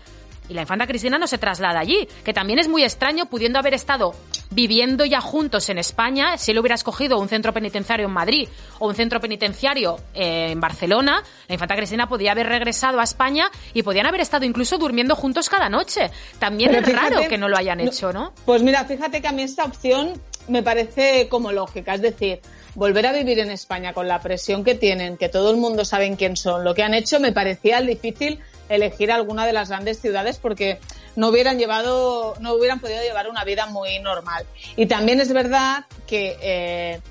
y 0.49 0.53
la 0.53 0.61
infanta 0.61 0.87
Cristina 0.87 1.17
no 1.17 1.27
se 1.27 1.37
traslada 1.37 1.79
allí, 1.79 2.07
que 2.23 2.33
también 2.33 2.59
es 2.59 2.67
muy 2.67 2.83
extraño 2.83 3.27
pudiendo 3.27 3.59
haber 3.59 3.73
estado 3.73 4.13
viviendo 4.51 5.05
ya 5.05 5.21
juntos 5.21 5.69
en 5.69 5.77
España, 5.77 6.37
si 6.37 6.51
él 6.51 6.59
hubiera 6.59 6.75
escogido 6.75 7.19
un 7.19 7.29
centro 7.29 7.53
penitenciario 7.53 8.07
en 8.07 8.11
Madrid 8.11 8.49
o 8.79 8.87
un 8.87 8.95
centro 8.95 9.19
penitenciario 9.19 9.97
eh, 10.13 10.51
en 10.51 10.59
Barcelona, 10.59 11.23
la 11.47 11.53
infanta 11.53 11.75
Cristina 11.75 12.09
podía 12.09 12.31
haber 12.31 12.47
regresado 12.47 12.99
a 12.99 13.03
España 13.03 13.51
y 13.73 13.83
podían 13.83 14.07
haber 14.07 14.21
estado 14.21 14.45
incluso 14.45 14.77
durmiendo 14.77 15.15
juntos 15.15 15.49
cada 15.49 15.69
noche. 15.69 16.09
También 16.39 16.71
Pero 16.71 16.81
es 16.81 16.87
fíjate, 16.87 17.15
raro 17.15 17.29
que 17.29 17.37
no 17.37 17.47
lo 17.47 17.57
hayan 17.57 17.79
hecho, 17.79 18.11
¿no? 18.11 18.33
Pues 18.45 18.63
mira, 18.63 18.83
fíjate 18.85 19.21
que 19.21 19.27
a 19.27 19.31
mí 19.31 19.43
esta 19.43 19.65
opción 19.65 20.19
me 20.47 20.63
parece 20.63 21.27
como 21.29 21.51
lógica, 21.51 21.93
es 21.93 22.01
decir, 22.01 22.39
volver 22.73 23.05
a 23.05 23.13
vivir 23.13 23.39
en 23.39 23.51
España 23.51 23.93
con 23.93 24.07
la 24.07 24.19
presión 24.19 24.63
que 24.63 24.73
tienen, 24.73 25.17
que 25.17 25.29
todo 25.29 25.51
el 25.51 25.57
mundo 25.57 25.85
sabe 25.85 26.13
quién 26.17 26.35
son, 26.35 26.63
lo 26.63 26.73
que 26.73 26.81
han 26.81 26.95
hecho, 26.95 27.19
me 27.19 27.31
parecía 27.31 27.81
difícil 27.81 28.39
elegir 28.69 29.11
alguna 29.11 29.45
de 29.45 29.53
las 29.53 29.69
grandes 29.69 29.99
ciudades 29.99 30.37
porque 30.37 30.79
no 31.15 31.29
hubieran 31.29 31.57
llevado, 31.57 32.35
no 32.39 32.53
hubieran 32.53 32.79
podido 32.79 33.01
llevar 33.01 33.29
una 33.29 33.43
vida 33.43 33.65
muy 33.65 33.99
normal. 33.99 34.45
Y 34.75 34.85
también 34.85 35.19
es 35.19 35.33
verdad 35.33 35.85
que 36.07 36.37
eh, 36.41 37.01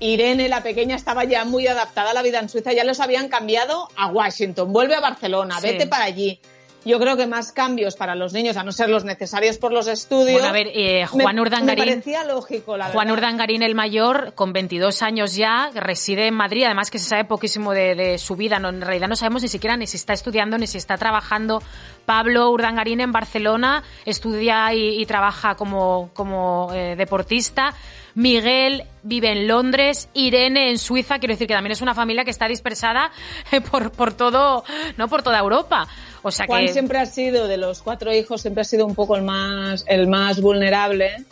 Irene, 0.00 0.48
la 0.48 0.62
pequeña, 0.62 0.94
estaba 0.94 1.24
ya 1.24 1.44
muy 1.44 1.66
adaptada 1.66 2.10
a 2.10 2.14
la 2.14 2.22
vida 2.22 2.38
en 2.38 2.48
Suiza, 2.48 2.72
ya 2.72 2.84
los 2.84 3.00
habían 3.00 3.28
cambiado 3.28 3.88
a 3.96 4.08
Washington, 4.08 4.72
vuelve 4.72 4.94
a 4.94 5.00
Barcelona, 5.00 5.56
sí. 5.60 5.66
vete 5.66 5.86
para 5.86 6.04
allí 6.04 6.40
yo 6.84 6.98
creo 6.98 7.16
que 7.16 7.26
más 7.26 7.52
cambios 7.52 7.96
para 7.96 8.14
los 8.14 8.32
niños, 8.32 8.56
a 8.56 8.62
no 8.62 8.72
ser 8.72 8.88
los 8.88 9.04
necesarios 9.04 9.58
por 9.58 9.72
los 9.72 9.88
estudios. 9.88 10.32
Bueno, 10.32 10.48
a 10.48 10.52
ver, 10.52 10.68
eh, 10.72 11.06
Juan 11.06 11.34
me, 11.36 11.42
Urdangarín. 11.42 11.84
Me 11.84 11.90
parecía 11.92 12.24
lógico, 12.24 12.76
la 12.76 12.86
Juan 12.86 13.08
verdad. 13.08 13.18
Urdangarín, 13.18 13.62
el 13.62 13.74
mayor, 13.74 14.32
con 14.34 14.52
22 14.52 15.02
años 15.02 15.34
ya, 15.34 15.70
reside 15.74 16.28
en 16.28 16.34
Madrid, 16.34 16.64
además 16.64 16.90
que 16.90 16.98
se 16.98 17.06
sabe 17.06 17.24
poquísimo 17.24 17.72
de, 17.72 17.94
de 17.94 18.18
su 18.18 18.36
vida. 18.36 18.58
No, 18.58 18.68
en 18.68 18.80
realidad 18.80 19.08
no 19.08 19.16
sabemos 19.16 19.42
ni 19.42 19.48
siquiera 19.48 19.76
ni 19.76 19.86
si 19.86 19.96
está 19.96 20.12
estudiando 20.12 20.56
ni 20.58 20.66
si 20.66 20.78
está 20.78 20.96
trabajando. 20.96 21.62
Pablo 22.06 22.50
Urdangarín 22.50 23.00
en 23.00 23.12
Barcelona 23.12 23.82
estudia 24.06 24.72
y, 24.72 25.00
y 25.00 25.06
trabaja 25.06 25.56
como, 25.56 26.10
como 26.14 26.72
eh, 26.72 26.96
deportista. 26.96 27.74
Miguel 28.14 28.84
vive 29.04 29.30
en 29.30 29.46
Londres, 29.46 30.08
Irene 30.12 30.70
en 30.70 30.78
Suiza, 30.78 31.18
quiero 31.18 31.34
decir 31.34 31.46
que 31.46 31.54
también 31.54 31.72
es 31.72 31.82
una 31.82 31.94
familia 31.94 32.24
que 32.24 32.30
está 32.30 32.48
dispersada 32.48 33.12
por, 33.70 33.92
por 33.92 34.12
todo, 34.12 34.64
no 34.96 35.06
por 35.08 35.22
toda 35.22 35.38
Europa. 35.38 35.86
O 36.22 36.30
sea 36.30 36.46
Juan 36.46 36.66
que... 36.66 36.72
siempre 36.72 36.98
ha 36.98 37.06
sido, 37.06 37.48
de 37.48 37.56
los 37.56 37.82
cuatro 37.82 38.12
hijos, 38.12 38.40
siempre 38.42 38.62
ha 38.62 38.64
sido 38.64 38.86
un 38.86 38.94
poco 38.94 39.16
el 39.16 39.22
más, 39.22 39.84
el 39.86 40.08
más 40.08 40.40
vulnerable 40.40 41.24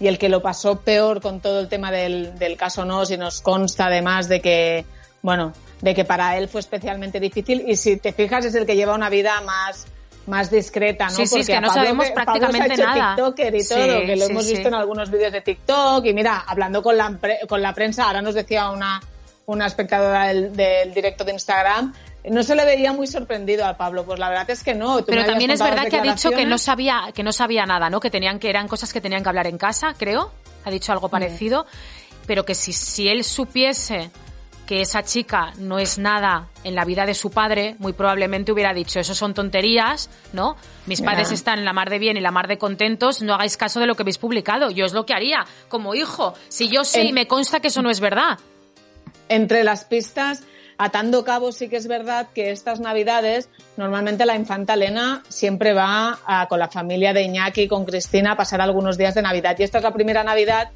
y 0.00 0.08
el 0.08 0.18
que 0.18 0.28
lo 0.28 0.42
pasó 0.42 0.80
peor 0.80 1.20
con 1.20 1.40
todo 1.40 1.60
el 1.60 1.68
tema 1.68 1.90
del, 1.90 2.38
del 2.38 2.56
caso 2.56 2.84
Nos 2.84 3.10
y 3.10 3.16
nos 3.16 3.40
consta 3.40 3.86
además 3.86 4.28
de 4.28 4.40
que, 4.40 4.84
bueno, 5.22 5.52
de 5.80 5.94
que 5.94 6.04
para 6.04 6.36
él 6.36 6.48
fue 6.48 6.60
especialmente 6.60 7.20
difícil 7.20 7.64
y 7.66 7.76
si 7.76 7.96
te 7.96 8.12
fijas 8.12 8.44
es 8.44 8.54
el 8.54 8.66
que 8.66 8.76
lleva 8.76 8.94
una 8.94 9.08
vida 9.08 9.40
más 9.42 9.86
más 10.26 10.50
discreta, 10.50 11.04
¿no? 11.06 11.10
Sí, 11.10 11.26
sí, 11.26 11.30
Porque 11.30 11.40
es 11.42 11.46
que 11.48 11.60
no 11.60 11.68
Pablo, 11.68 11.82
sabemos 11.82 12.10
prácticamente 12.10 12.68
Pablo 12.68 12.84
nada. 12.86 13.14
TikToker 13.14 13.54
y 13.54 13.60
sí, 13.60 13.74
todo, 13.74 14.00
que 14.06 14.16
lo 14.16 14.24
sí, 14.24 14.30
hemos 14.30 14.44
sí. 14.44 14.52
visto 14.52 14.68
en 14.68 14.74
algunos 14.74 15.10
vídeos 15.10 15.32
de 15.32 15.40
TikTok 15.42 16.04
y 16.06 16.14
mira, 16.14 16.44
hablando 16.46 16.82
con 16.82 16.96
la, 16.96 17.18
con 17.46 17.60
la 17.60 17.74
prensa, 17.74 18.06
ahora 18.06 18.22
nos 18.22 18.34
decía 18.34 18.70
una, 18.70 19.02
una 19.46 19.66
espectadora 19.66 20.28
del, 20.28 20.56
del 20.56 20.94
directo 20.94 21.24
de 21.24 21.32
Instagram, 21.32 21.92
no 22.30 22.42
se 22.42 22.54
le 22.54 22.64
veía 22.64 22.92
muy 22.92 23.06
sorprendido 23.06 23.66
al 23.66 23.76
Pablo, 23.76 24.04
pues 24.04 24.18
la 24.18 24.28
verdad 24.28 24.48
es 24.50 24.62
que 24.62 24.74
no. 24.74 24.98
Tú 24.98 25.06
Pero 25.06 25.24
también 25.24 25.50
es 25.50 25.60
verdad 25.60 25.88
que 25.88 25.96
ha 25.96 26.02
dicho 26.02 26.30
que 26.30 26.46
no 26.46 26.58
sabía, 26.58 27.10
que 27.14 27.22
no 27.22 27.32
sabía 27.32 27.64
nada, 27.66 27.90
¿no? 27.90 28.00
Que 28.00 28.10
tenían 28.10 28.38
que 28.38 28.48
eran 28.48 28.68
cosas 28.68 28.92
que 28.92 29.00
tenían 29.00 29.22
que 29.22 29.28
hablar 29.28 29.46
en 29.46 29.58
casa, 29.58 29.94
creo. 29.96 30.32
Ha 30.64 30.70
dicho 30.70 30.92
algo 30.92 31.08
parecido, 31.08 31.66
pero 32.26 32.44
que 32.44 32.54
si, 32.54 32.72
si 32.72 33.08
él 33.08 33.24
supiese 33.24 34.10
que 34.66 34.80
esa 34.80 35.02
chica 35.02 35.52
no 35.58 35.78
es 35.78 35.98
nada 35.98 36.48
en 36.64 36.74
la 36.74 36.86
vida 36.86 37.04
de 37.04 37.14
su 37.14 37.30
padre, 37.30 37.76
muy 37.78 37.92
probablemente 37.92 38.52
hubiera 38.52 38.72
dicho, 38.72 38.98
eso 38.98 39.14
son 39.14 39.34
tonterías, 39.34 40.08
¿no? 40.32 40.56
Mis 40.86 41.00
yeah. 41.00 41.10
padres 41.10 41.32
están 41.32 41.58
en 41.58 41.66
la 41.66 41.74
mar 41.74 41.90
de 41.90 41.98
bien 41.98 42.16
y 42.16 42.20
la 42.20 42.30
mar 42.30 42.48
de 42.48 42.56
contentos, 42.56 43.22
no 43.22 43.34
hagáis 43.34 43.56
caso 43.58 43.80
de 43.80 43.86
lo 43.86 43.94
que 43.94 44.02
habéis 44.02 44.18
publicado. 44.18 44.70
Yo 44.70 44.86
es 44.86 44.94
lo 44.94 45.04
que 45.04 45.12
haría 45.12 45.44
como 45.68 45.94
hijo, 45.94 46.34
si 46.48 46.68
yo 46.68 46.84
sé 46.84 47.02
en... 47.02 47.08
y 47.08 47.12
me 47.12 47.26
consta 47.26 47.60
que 47.60 47.68
eso 47.68 47.82
no 47.82 47.90
es 47.90 48.00
verdad. 48.00 48.38
Entre 49.28 49.64
las 49.64 49.84
pistas, 49.84 50.42
atando 50.78 51.24
cabos, 51.24 51.56
sí 51.56 51.68
que 51.68 51.76
es 51.76 51.86
verdad 51.86 52.28
que 52.34 52.50
estas 52.50 52.80
navidades, 52.80 53.48
normalmente 53.76 54.26
la 54.26 54.36
infanta 54.36 54.74
Elena 54.74 55.22
siempre 55.28 55.72
va 55.72 56.18
a, 56.26 56.46
con 56.48 56.58
la 56.58 56.68
familia 56.68 57.12
de 57.12 57.22
Iñaki, 57.22 57.68
con 57.68 57.84
Cristina, 57.84 58.32
a 58.32 58.36
pasar 58.36 58.60
algunos 58.60 58.98
días 58.98 59.14
de 59.14 59.22
Navidad. 59.22 59.56
Y 59.58 59.62
esta 59.62 59.78
es 59.78 59.84
la 59.84 59.92
primera 59.92 60.24
Navidad 60.24 60.70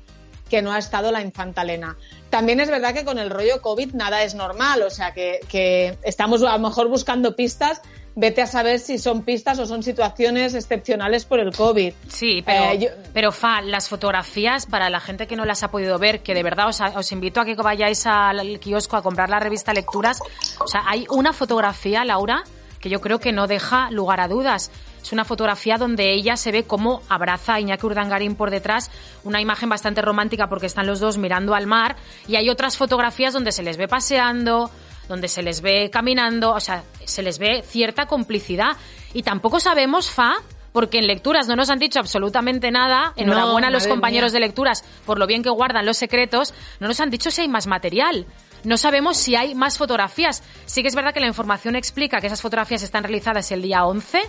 que 0.49 0.63
no 0.63 0.73
ha 0.73 0.79
estado 0.79 1.13
la 1.13 1.23
infanta 1.23 1.63
Elena. 1.63 1.97
También 2.31 2.61
es 2.61 2.71
verdad 2.71 2.95
que 2.95 3.05
con 3.05 3.19
el 3.19 3.31
rollo 3.31 3.63
COVID 3.63 3.95
nada 3.95 4.23
es 4.23 4.35
normal, 4.35 4.83
o 4.83 4.91
sea 4.91 5.13
que, 5.13 5.41
que 5.49 5.99
estamos 6.03 6.43
a 6.43 6.53
lo 6.53 6.59
mejor 6.59 6.89
buscando 6.89 7.37
pistas 7.37 7.81
vete 8.19 8.43
a 8.43 8.49
saber 8.49 8.81
si 8.81 8.99
son 8.99 9.23
pistas 9.23 9.61
o 9.61 9.67
son 9.67 9.85
situaciones 9.85 10.55
excepcionales 10.55 11.25
por 11.25 11.39
el 11.39 11.55
COVID. 11.55 11.93
Sí, 12.09 12.43
pero, 12.45 12.73
eh, 12.73 12.79
yo... 12.79 12.89
pero 13.15 13.31
Fa, 13.31 13.61
las 13.63 13.89
fotografías, 13.89 14.67
para 14.67 14.91
la 14.91 14.99
gente 14.99 15.29
que 15.29 15.37
no 15.37 15.45
las 15.45 15.63
ha 15.63 15.71
podido 15.71 15.99
ver, 16.01 16.21
que 16.21 16.35
de 16.35 16.43
verdad 16.43 16.67
os, 16.67 16.81
os 16.81 17.13
invito 17.13 17.41
a 17.41 17.45
que 17.45 17.55
vayáis 17.55 18.07
al 18.07 18.59
kiosco 18.59 18.97
a 18.97 19.03
comprar 19.03 19.31
la 19.31 19.39
revista 19.39 19.73
Lecturas, 19.73 20.21
o 20.59 20.67
sea, 20.67 20.83
hay 20.87 21.07
una 21.11 21.33
fotografía, 21.33 22.05
Laura, 22.05 22.43
que 22.81 22.89
yo 22.89 23.01
creo 23.01 23.21
que 23.21 23.33
no 23.33 23.47
deja 23.47 23.89
lugar 23.93 24.21
a 24.21 24.27
dudas. 24.27 24.73
Es 25.03 25.13
una 25.13 25.25
fotografía 25.25 25.77
donde 25.77 26.13
ella 26.13 26.37
se 26.37 26.53
ve 26.53 26.65
como 26.65 27.03
abraza 27.09 27.55
a 27.55 27.61
Iñaki 27.61 27.87
Urdangarín 27.87 28.35
por 28.35 28.51
detrás, 28.51 28.91
una 29.25 29.41
imagen 29.41 29.69
bastante 29.69 30.03
romántica 30.03 30.49
porque 30.49 30.67
están 30.67 30.87
los 30.87 31.01
dos 31.01 31.19
mirando 31.19 31.55
al 31.55 31.67
mar, 31.67 31.97
y 32.27 32.37
hay 32.37 32.51
otras 32.51 32.77
fotografías 32.77 33.33
donde 33.33 33.53
se 33.53 33.63
les 33.63 33.77
ve 33.77 33.89
paseando, 33.89 34.71
donde 35.09 35.29
se 35.29 35.43
les 35.43 35.63
ve 35.63 35.91
caminando, 35.91 36.53
o 36.53 36.61
sea, 36.61 36.85
se 37.05 37.23
les 37.23 37.39
ve 37.39 37.63
cierta 37.67 38.07
complicidad. 38.07 38.77
Y 39.15 39.23
tampoco 39.23 39.59
sabemos, 39.59 40.11
Fa, 40.11 40.35
porque 40.73 40.99
en 40.99 41.07
lecturas 41.07 41.49
no 41.49 41.57
nos 41.57 41.71
han 41.71 41.79
dicho 41.79 41.99
absolutamente 41.99 42.71
nada. 42.71 43.13
Enhorabuena 43.17 43.69
a 43.69 43.71
los 43.71 43.87
compañeros 43.87 44.33
de 44.33 44.41
lecturas 44.41 44.85
por 45.07 45.19
lo 45.19 45.27
bien 45.27 45.43
que 45.43 45.51
guardan 45.51 45.87
los 45.87 45.97
secretos. 45.97 46.55
No 46.79 46.89
nos 46.89 47.01
han 47.01 47.11
dicho 47.11 47.31
si 47.31 47.41
hay 47.41 47.49
más 47.49 47.67
material. 47.67 48.27
No 48.65 48.77
sabemos 48.77 49.17
si 49.17 49.35
hay 49.35 49.55
más 49.55 49.79
fotografías. 49.79 50.43
Sí 50.67 50.83
que 50.83 50.89
es 50.89 50.95
verdad 50.95 51.15
que 51.15 51.21
la 51.21 51.27
información 51.27 51.75
explica 51.75 52.21
que 52.21 52.27
esas 52.27 52.43
fotografías 52.43 52.83
están 52.83 53.03
realizadas 53.03 53.51
el 53.51 53.63
día 53.63 53.85
11 53.85 54.21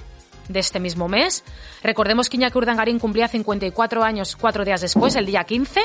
de 0.49 0.59
este 0.59 0.81
mismo 0.81 1.07
mes. 1.07 1.45
Recordemos 1.81 2.27
que 2.27 2.35
Iñaki 2.35 2.57
Urdangarín 2.57 2.99
cumplía 2.99 3.29
54 3.29 4.03
años 4.03 4.35
cuatro 4.35 4.65
días 4.65 4.81
después, 4.81 5.15
el 5.15 5.25
día 5.25 5.45
15. 5.45 5.79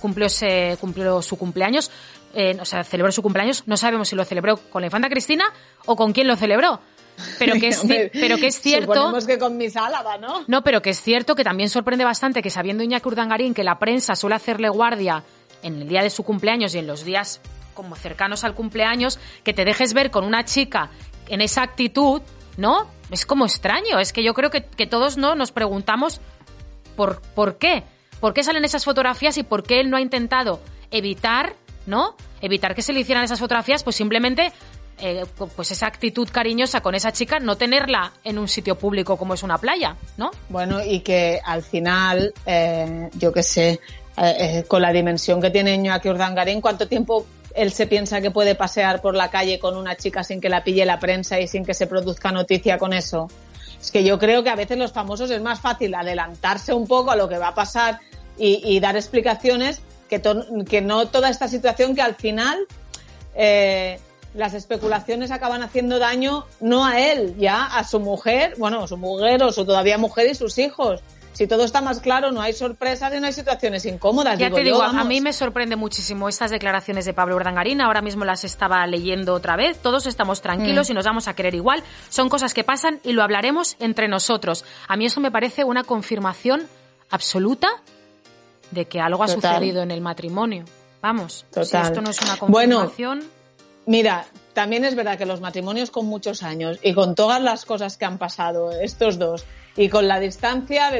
Cumplió, 0.00 0.28
cumplió 0.80 1.22
su 1.22 1.36
cumpleaños, 1.36 1.90
eh, 2.34 2.56
o 2.60 2.64
sea, 2.64 2.84
celebró 2.84 3.10
su 3.10 3.22
cumpleaños. 3.22 3.64
No 3.66 3.76
sabemos 3.76 4.08
si 4.08 4.16
lo 4.16 4.24
celebró 4.24 4.56
con 4.56 4.82
la 4.82 4.86
infanta 4.86 5.08
Cristina 5.08 5.46
o 5.86 5.96
con 5.96 6.12
quién 6.12 6.28
lo 6.28 6.36
celebró. 6.36 6.80
Pero 7.38 7.54
que 7.54 7.68
es, 7.68 7.82
pero 8.12 8.36
que 8.36 8.48
es 8.48 8.60
cierto. 8.60 8.92
Suponemos 8.92 9.26
que 9.26 9.38
con 9.38 9.56
mis 9.56 9.76
Álava, 9.76 10.18
¿no? 10.18 10.44
No, 10.46 10.62
pero 10.62 10.82
que 10.82 10.90
es 10.90 11.00
cierto 11.00 11.34
que 11.34 11.42
también 11.42 11.68
sorprende 11.68 12.04
bastante 12.04 12.42
que 12.42 12.50
sabiendo 12.50 12.84
Iñaki 12.84 13.08
Urdangarín 13.08 13.54
que 13.54 13.64
la 13.64 13.78
prensa 13.78 14.14
suele 14.14 14.36
hacerle 14.36 14.68
guardia 14.68 15.24
en 15.62 15.80
el 15.82 15.88
día 15.88 16.02
de 16.02 16.10
su 16.10 16.22
cumpleaños 16.22 16.74
y 16.74 16.78
en 16.78 16.86
los 16.86 17.04
días 17.04 17.40
como 17.74 17.94
cercanos 17.94 18.42
al 18.42 18.54
cumpleaños, 18.54 19.20
que 19.44 19.54
te 19.54 19.64
dejes 19.64 19.94
ver 19.94 20.10
con 20.10 20.24
una 20.24 20.44
chica 20.44 20.90
en 21.28 21.40
esa 21.40 21.62
actitud, 21.62 22.22
¿no? 22.58 22.86
Es 23.10 23.24
como 23.24 23.46
extraño. 23.46 23.98
Es 23.98 24.12
que 24.12 24.22
yo 24.22 24.34
creo 24.34 24.50
que, 24.50 24.60
todos 24.86 25.16
no 25.16 25.34
nos 25.34 25.52
preguntamos 25.52 26.20
por, 26.96 27.22
por 27.34 27.56
qué. 27.56 27.84
¿Por 28.20 28.34
qué 28.34 28.42
salen 28.42 28.64
esas 28.64 28.84
fotografías 28.84 29.38
y 29.38 29.44
por 29.44 29.62
qué 29.62 29.80
él 29.80 29.88
no 29.88 29.96
ha 29.96 30.00
intentado 30.02 30.60
evitar, 30.90 31.54
¿no? 31.86 32.16
Evitar 32.42 32.74
que 32.74 32.82
se 32.82 32.92
le 32.92 33.00
hicieran 33.00 33.24
esas 33.24 33.38
fotografías, 33.38 33.84
pues 33.84 33.94
simplemente 33.94 34.52
eh, 35.00 35.24
pues 35.54 35.70
esa 35.70 35.86
actitud 35.86 36.28
cariñosa 36.30 36.80
con 36.80 36.96
esa 36.96 37.12
chica, 37.12 37.38
no 37.38 37.56
tenerla 37.56 38.12
en 38.24 38.38
un 38.38 38.48
sitio 38.48 38.76
público 38.76 39.16
como 39.16 39.34
es 39.34 39.44
una 39.44 39.58
playa, 39.58 39.96
¿no? 40.16 40.32
Bueno, 40.48 40.84
y 40.84 41.00
que 41.00 41.40
al 41.44 41.62
final, 41.62 42.34
eh, 42.44 43.08
yo 43.14 43.32
qué 43.32 43.44
sé, 43.44 43.78
eh, 44.16 44.64
con 44.66 44.82
la 44.82 44.92
dimensión 44.92 45.40
que 45.40 45.50
tiene 45.50 45.74
Iñaki 45.76 46.08
Urdangarín, 46.08 46.60
¿cuánto 46.60 46.88
tiempo 46.88 47.24
él 47.54 47.72
se 47.72 47.86
piensa 47.86 48.20
que 48.20 48.30
puede 48.30 48.54
pasear 48.54 49.00
por 49.00 49.14
la 49.14 49.30
calle 49.30 49.58
con 49.58 49.76
una 49.76 49.96
chica 49.96 50.22
sin 50.22 50.40
que 50.40 50.48
la 50.48 50.64
pille 50.64 50.84
la 50.84 50.98
prensa 50.98 51.40
y 51.40 51.48
sin 51.48 51.64
que 51.64 51.74
se 51.74 51.86
produzca 51.86 52.32
noticia 52.32 52.78
con 52.78 52.92
eso? 52.92 53.28
Es 53.80 53.90
que 53.90 54.04
yo 54.04 54.18
creo 54.18 54.42
que 54.42 54.50
a 54.50 54.56
veces 54.56 54.76
los 54.78 54.92
famosos 54.92 55.30
es 55.30 55.40
más 55.40 55.60
fácil 55.60 55.94
adelantarse 55.94 56.72
un 56.72 56.86
poco 56.86 57.10
a 57.10 57.16
lo 57.16 57.28
que 57.28 57.38
va 57.38 57.48
a 57.48 57.54
pasar 57.54 58.00
y, 58.36 58.78
dar 58.78 58.96
explicaciones 58.96 59.80
que, 60.08 60.22
que 60.68 60.80
no 60.80 61.08
toda 61.08 61.28
esta 61.28 61.48
situación 61.48 61.96
que 61.96 62.02
al 62.02 62.14
final 62.14 62.66
eh, 63.34 63.98
las 64.34 64.54
especulaciones 64.54 65.30
acaban 65.30 65.62
haciendo 65.62 65.98
daño 65.98 66.44
no 66.60 66.84
a 66.84 67.00
él, 67.00 67.36
ya 67.38 67.64
a 67.64 67.84
su 67.84 67.98
mujer, 67.98 68.54
bueno, 68.58 68.86
su 68.86 68.96
mujer 68.96 69.42
o 69.42 69.52
su 69.52 69.64
todavía 69.64 69.98
mujer 69.98 70.30
y 70.30 70.34
sus 70.34 70.58
hijos. 70.58 71.00
Si 71.32 71.46
todo 71.46 71.64
está 71.64 71.80
más 71.80 72.00
claro, 72.00 72.32
no 72.32 72.40
hay 72.40 72.52
sorpresas 72.52 73.14
y 73.14 73.20
no 73.20 73.26
hay 73.26 73.32
situaciones 73.32 73.84
incómodas. 73.86 74.38
Ya 74.38 74.50
te 74.50 74.62
digo, 74.62 74.82
a 74.82 75.04
mí 75.04 75.20
me 75.20 75.32
sorprende 75.32 75.76
muchísimo 75.76 76.28
estas 76.28 76.50
declaraciones 76.50 77.04
de 77.04 77.14
Pablo 77.14 77.36
Urdangarín. 77.36 77.80
Ahora 77.80 78.02
mismo 78.02 78.24
las 78.24 78.44
estaba 78.44 78.86
leyendo 78.86 79.34
otra 79.34 79.56
vez. 79.56 79.78
Todos 79.78 80.06
estamos 80.06 80.42
tranquilos 80.42 80.88
mm. 80.88 80.92
y 80.92 80.94
nos 80.94 81.04
vamos 81.04 81.28
a 81.28 81.34
querer 81.34 81.54
igual. 81.54 81.82
Son 82.08 82.28
cosas 82.28 82.54
que 82.54 82.64
pasan 82.64 83.00
y 83.04 83.12
lo 83.12 83.22
hablaremos 83.22 83.76
entre 83.78 84.08
nosotros. 84.08 84.64
A 84.88 84.96
mí 84.96 85.06
eso 85.06 85.20
me 85.20 85.30
parece 85.30 85.64
una 85.64 85.84
confirmación 85.84 86.66
absoluta 87.10 87.68
de 88.70 88.86
que 88.86 89.00
algo 89.00 89.22
ha 89.22 89.28
sucedido 89.28 89.82
en 89.82 89.90
el 89.90 90.00
matrimonio. 90.00 90.64
Vamos, 91.00 91.46
si 91.52 91.76
esto 91.76 92.00
no 92.00 92.10
es 92.10 92.20
una 92.20 92.36
confirmación. 92.36 93.37
Mira, 93.88 94.26
también 94.52 94.84
es 94.84 94.94
verdad 94.94 95.16
que 95.16 95.24
los 95.24 95.40
matrimonios 95.40 95.90
con 95.90 96.04
muchos 96.04 96.42
años 96.42 96.78
y 96.82 96.92
con 96.92 97.14
todas 97.14 97.40
las 97.40 97.64
cosas 97.64 97.96
que 97.96 98.04
han 98.04 98.18
pasado 98.18 98.70
estos 98.70 99.18
dos 99.18 99.46
y 99.78 99.88
con 99.88 100.06
la 100.06 100.20
distancia, 100.20 100.90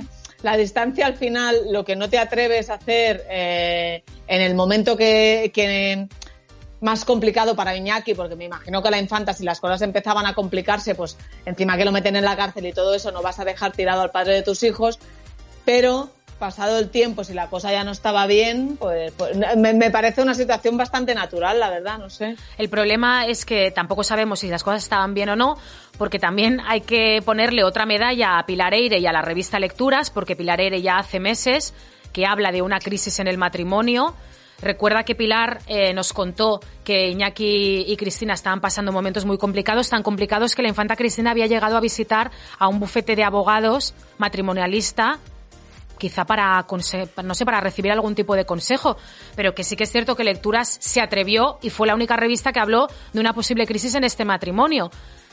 la 0.42 0.56
distancia 0.56 1.04
al 1.04 1.14
final, 1.14 1.70
lo 1.70 1.84
que 1.84 1.94
no 1.94 2.08
te 2.08 2.16
atreves 2.16 2.70
a 2.70 2.76
hacer 2.76 3.26
eh, 3.28 4.02
en 4.26 4.40
el 4.40 4.54
momento 4.54 4.96
que, 4.96 5.50
que 5.52 6.08
más 6.80 7.04
complicado 7.04 7.54
para 7.54 7.76
Iñaki, 7.76 8.14
porque 8.14 8.34
me 8.34 8.46
imagino 8.46 8.82
que 8.82 8.90
la 8.90 8.98
infanta, 8.98 9.34
si 9.34 9.44
las 9.44 9.60
cosas 9.60 9.82
empezaban 9.82 10.24
a 10.24 10.32
complicarse, 10.32 10.94
pues 10.94 11.18
encima 11.44 11.76
que 11.76 11.84
lo 11.84 11.92
meten 11.92 12.16
en 12.16 12.24
la 12.24 12.34
cárcel 12.34 12.64
y 12.64 12.72
todo 12.72 12.94
eso, 12.94 13.12
no 13.12 13.20
vas 13.20 13.38
a 13.38 13.44
dejar 13.44 13.72
tirado 13.72 14.00
al 14.00 14.10
padre 14.10 14.32
de 14.32 14.42
tus 14.42 14.62
hijos, 14.62 14.98
pero 15.66 16.08
pasado 16.38 16.78
el 16.78 16.88
tiempo, 16.88 17.24
si 17.24 17.34
la 17.34 17.48
cosa 17.48 17.70
ya 17.70 17.84
no 17.84 17.90
estaba 17.90 18.26
bien, 18.26 18.76
pues, 18.78 19.12
pues 19.12 19.36
me, 19.36 19.90
parece 19.90 20.22
una 20.22 20.34
situación 20.34 20.76
bastante 20.76 21.14
natural, 21.14 21.60
la 21.60 21.70
verdad, 21.70 21.98
no 21.98 22.10
sé. 22.10 22.36
El 22.56 22.68
problema 22.68 23.26
es 23.26 23.44
que 23.44 23.70
tampoco 23.70 24.04
sabemos 24.04 24.40
si 24.40 24.48
las 24.48 24.62
cosas 24.62 24.82
estaban 24.82 25.14
bien 25.14 25.28
o 25.28 25.36
no, 25.36 25.56
porque 25.98 26.18
también 26.18 26.60
hay 26.66 26.82
que 26.82 27.20
ponerle 27.24 27.64
otra 27.64 27.86
medalla 27.86 28.38
a 28.38 28.46
Pilar 28.46 28.74
Eire 28.74 28.98
y 28.98 29.06
a 29.06 29.12
la 29.12 29.22
revista 29.22 29.58
Lecturas, 29.58 30.10
porque 30.10 30.36
Pilar 30.36 30.60
Eire 30.60 30.80
ya 30.80 30.98
hace 30.98 31.20
meses 31.20 31.74
que 32.12 32.24
habla 32.24 32.52
de 32.52 32.62
una 32.62 32.78
crisis 32.78 33.18
en 33.18 33.28
el 33.28 33.38
matrimonio. 33.38 34.14
Recuerda 34.60 35.04
que 35.04 35.14
Pilar 35.14 35.60
eh, 35.66 35.92
nos 35.94 36.12
contó 36.12 36.60
que 36.82 37.08
Iñaki 37.10 37.84
y 37.86 37.96
Cristina 37.96 38.34
estaban 38.34 38.60
pasando 38.60 38.90
momentos 38.90 39.24
muy 39.24 39.38
complicados, 39.38 39.88
tan 39.88 40.02
complicados 40.02 40.54
que 40.54 40.62
la 40.62 40.68
infanta 40.68 40.96
Cristina 40.96 41.30
había 41.30 41.46
llegado 41.46 41.76
a 41.76 41.80
visitar 41.80 42.32
a 42.58 42.66
un 42.66 42.80
bufete 42.80 43.14
de 43.14 43.22
abogados 43.22 43.94
matrimonialista 44.18 45.20
quizá 45.98 46.24
para, 46.24 46.64
no 47.22 47.34
sé, 47.34 47.44
para 47.44 47.60
recibir 47.60 47.92
algún 47.92 48.14
tipo 48.14 48.34
de 48.34 48.46
consejo, 48.46 48.96
pero 49.36 49.54
que 49.54 49.64
sí 49.64 49.76
que 49.76 49.84
es 49.84 49.92
cierto 49.92 50.16
que 50.16 50.24
Lecturas 50.24 50.78
se 50.80 51.00
atrevió 51.00 51.58
y 51.62 51.70
fue 51.70 51.86
la 51.86 51.94
única 51.94 52.16
revista 52.16 52.52
que 52.52 52.60
habló 52.60 52.88
de 53.12 53.20
una 53.20 53.32
posible 53.32 53.66
crisis 53.66 53.94
en 53.94 54.04
este 54.04 54.24
matrimonio. 54.24 54.90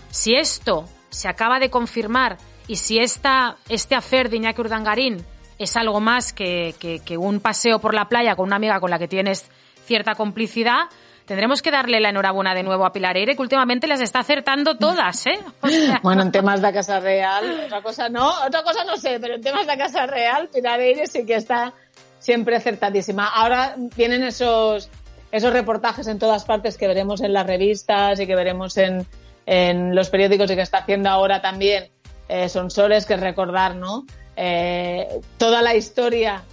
Si 0.09 0.35
esto 0.35 0.85
se 1.09 1.27
acaba 1.27 1.59
de 1.59 1.69
confirmar 1.69 2.37
y 2.67 2.77
si 2.77 2.99
esta, 2.99 3.57
este 3.69 3.95
afer 3.95 4.29
de 4.29 4.37
Iñaki 4.37 4.61
Urdangarín 4.61 5.23
es 5.57 5.77
algo 5.77 6.01
más 6.01 6.33
que, 6.33 6.75
que 6.79 7.17
un 7.17 7.39
paseo 7.39 7.79
por 7.79 7.93
la 7.93 8.09
playa 8.09 8.35
con 8.35 8.47
una 8.47 8.57
amiga 8.57 8.79
con 8.79 8.89
la 8.89 8.99
que 8.99 9.07
tienes 9.07 9.49
cierta 9.85 10.15
complicidad, 10.15 10.89
Tendremos 11.25 11.61
que 11.63 11.71
darle 11.71 11.99
la 11.99 12.09
enhorabuena 12.09 12.53
de 12.53 12.61
nuevo 12.61 12.85
a 12.85 12.93
Pilar 12.93 13.17
Eire, 13.17 13.35
que 13.35 13.41
últimamente 13.41 13.87
las 13.87 13.99
está 13.99 14.19
acertando 14.19 14.77
todas, 14.77 15.25
¿eh? 15.25 15.39
Bueno, 16.03 16.21
en 16.21 16.31
temas 16.31 16.61
de 16.61 16.71
Casa 16.71 16.99
Real, 16.99 17.63
otra 17.65 17.81
cosa 17.81 18.09
no, 18.09 18.29
otra 18.45 18.61
cosa 18.61 18.83
no 18.83 18.95
sé, 18.97 19.19
pero 19.19 19.35
en 19.35 19.41
temas 19.41 19.65
de 19.65 19.75
Casa 19.77 20.05
Real, 20.05 20.49
Pilar 20.53 20.79
Eire 20.79 21.07
sí 21.07 21.25
que 21.25 21.35
está 21.35 21.73
siempre 22.19 22.55
acertadísima. 22.55 23.27
Ahora 23.27 23.75
vienen 23.95 24.23
esos, 24.23 24.89
esos 25.31 25.51
reportajes 25.51 26.07
en 26.07 26.19
todas 26.19 26.45
partes 26.45 26.77
que 26.77 26.87
veremos 26.87 27.21
en 27.21 27.33
las 27.33 27.47
revistas 27.47 28.19
y 28.19 28.27
que 28.27 28.35
veremos 28.35 28.77
en, 28.77 29.07
en 29.47 29.95
los 29.95 30.09
periódicos 30.09 30.51
y 30.51 30.55
que 30.55 30.61
está 30.61 30.79
haciendo 30.79 31.09
ahora 31.09 31.41
también 31.41 31.89
eh, 32.29 32.49
Son 32.49 32.69
Soles, 32.69 33.05
que 33.05 33.17
recordar, 33.17 33.75
¿no? 33.75 34.05
Eh, 34.35 35.07
toda 35.37 35.61
la 35.61 35.75
historia 35.75 36.43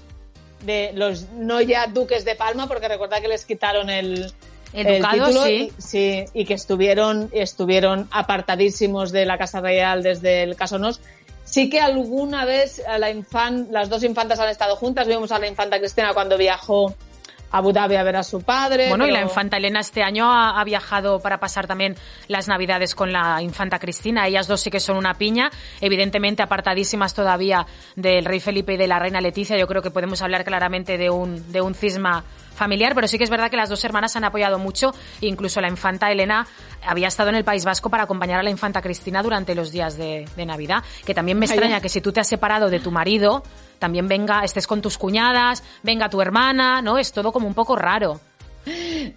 de 0.65 0.93
los 0.95 1.31
no 1.31 1.61
ya 1.61 1.87
duques 1.89 2.25
de 2.25 2.37
Palma, 2.37 2.69
porque 2.69 2.89
recordad 2.89 3.21
que 3.21 3.29
les 3.29 3.45
quitaron 3.45 3.91
el, 3.91 4.33
Sí. 5.79 6.25
Y, 6.33 6.45
que 6.45 6.55
estuvieron, 6.55 7.31
estuvieron 7.33 8.09
apartadísimos 8.11 9.13
de 9.13 9.27
la 9.27 9.39
Casa 9.39 9.61
Real 9.61 10.03
desde 10.03 10.43
el 10.43 10.57
caso 10.57 10.79
Nos. 10.79 11.01
Sí 11.45 11.69
que 11.69 11.81
alguna 11.81 12.45
vez 12.45 12.83
la 12.99 13.11
infan, 13.11 13.69
las 13.71 13.91
dos 13.91 14.03
infantas 14.05 14.39
han 14.39 14.49
estado 14.49 14.77
juntas. 14.77 15.07
Vimos 15.07 15.33
a 15.33 15.39
la 15.39 15.47
infanta 15.47 15.79
Cristina 15.79 16.15
cuando 16.15 16.39
viajó 16.39 16.95
Abu 17.53 17.73
Dhabi 17.73 17.97
a 17.97 18.03
ver 18.03 18.17
a 18.17 18.23
su 18.23 18.43
padre. 18.43 18.89
Bueno, 18.89 19.07
y 19.07 19.11
la 19.11 19.21
infanta 19.21 19.59
Elena 19.59 19.81
este 19.81 20.03
año 20.03 20.33
ha, 20.33 20.63
viajado 20.65 21.21
para 21.21 21.39
pasar 21.39 21.67
también 21.67 21.97
las 22.29 22.49
navidades 22.49 22.95
con 22.95 23.13
la 23.13 23.43
infanta 23.43 23.79
Cristina. 23.79 24.27
Ellas 24.27 24.49
dos 24.49 24.63
sí 24.63 24.71
que 24.71 24.81
son 24.81 24.97
una 24.97 25.15
piña, 25.15 25.51
evidentemente 25.81 26.43
apartadísimas 26.43 27.15
todavía 27.15 27.67
del 27.95 28.25
rey 28.25 28.41
Felipe 28.41 28.75
y 28.75 28.77
de 28.77 28.87
la 28.87 28.99
reina 28.99 29.21
Leticia. 29.21 29.59
Yo 29.59 29.67
creo 29.67 29.83
que 29.83 29.91
podemos 29.91 30.23
hablar 30.23 30.45
claramente 30.45 30.97
de 30.97 31.11
un, 31.11 31.53
de 31.53 31.61
un 31.61 31.75
cisma 31.75 32.25
familiar, 32.55 32.95
pero 32.95 33.09
sí 33.09 33.19
que 33.19 33.25
es 33.25 33.31
verdad 33.31 33.51
que 33.51 33.57
las 33.57 33.69
dos 33.69 33.85
hermanas 33.85 34.15
han 34.17 34.25
apoyado 34.25 34.59
mucho, 34.59 34.95
incluso 35.21 35.61
la 35.61 35.69
infanta 35.69 36.11
Elena 36.11 36.47
había 36.87 37.09
estado 37.09 37.31
en 37.31 37.37
el 37.37 37.45
País 37.45 37.65
Vasco 37.65 37.91
para 37.91 38.05
acompañar 38.05 38.41
a 38.41 38.43
la 38.43 38.51
infanta 38.51 38.81
Cristina 38.83 39.23
durante 39.23 39.55
los 39.55 39.73
días 39.73 39.97
de, 39.97 40.27
de 40.37 40.47
Navidad, 40.47 40.83
que 41.05 41.15
también 41.15 41.39
me 41.39 41.47
extraña 41.47 41.81
que 41.81 41.89
si 41.89 42.01
tú 42.01 42.13
te 42.13 42.21
has 42.21 42.29
separado 42.29 42.71
de 42.71 42.81
tu 42.81 42.91
marido, 42.91 43.43
también 43.83 44.07
venga, 44.07 44.45
estés 44.45 44.69
con 44.69 44.81
tus 44.81 44.97
cuñadas, 44.97 45.65
venga 45.83 46.09
tu 46.09 46.23
hermana, 46.23 46.81
¿no? 46.83 46.99
Es 46.99 47.11
todo 47.11 47.33
como 47.33 47.49
un 47.49 47.55
poco 47.55 47.75
raro. 47.75 48.21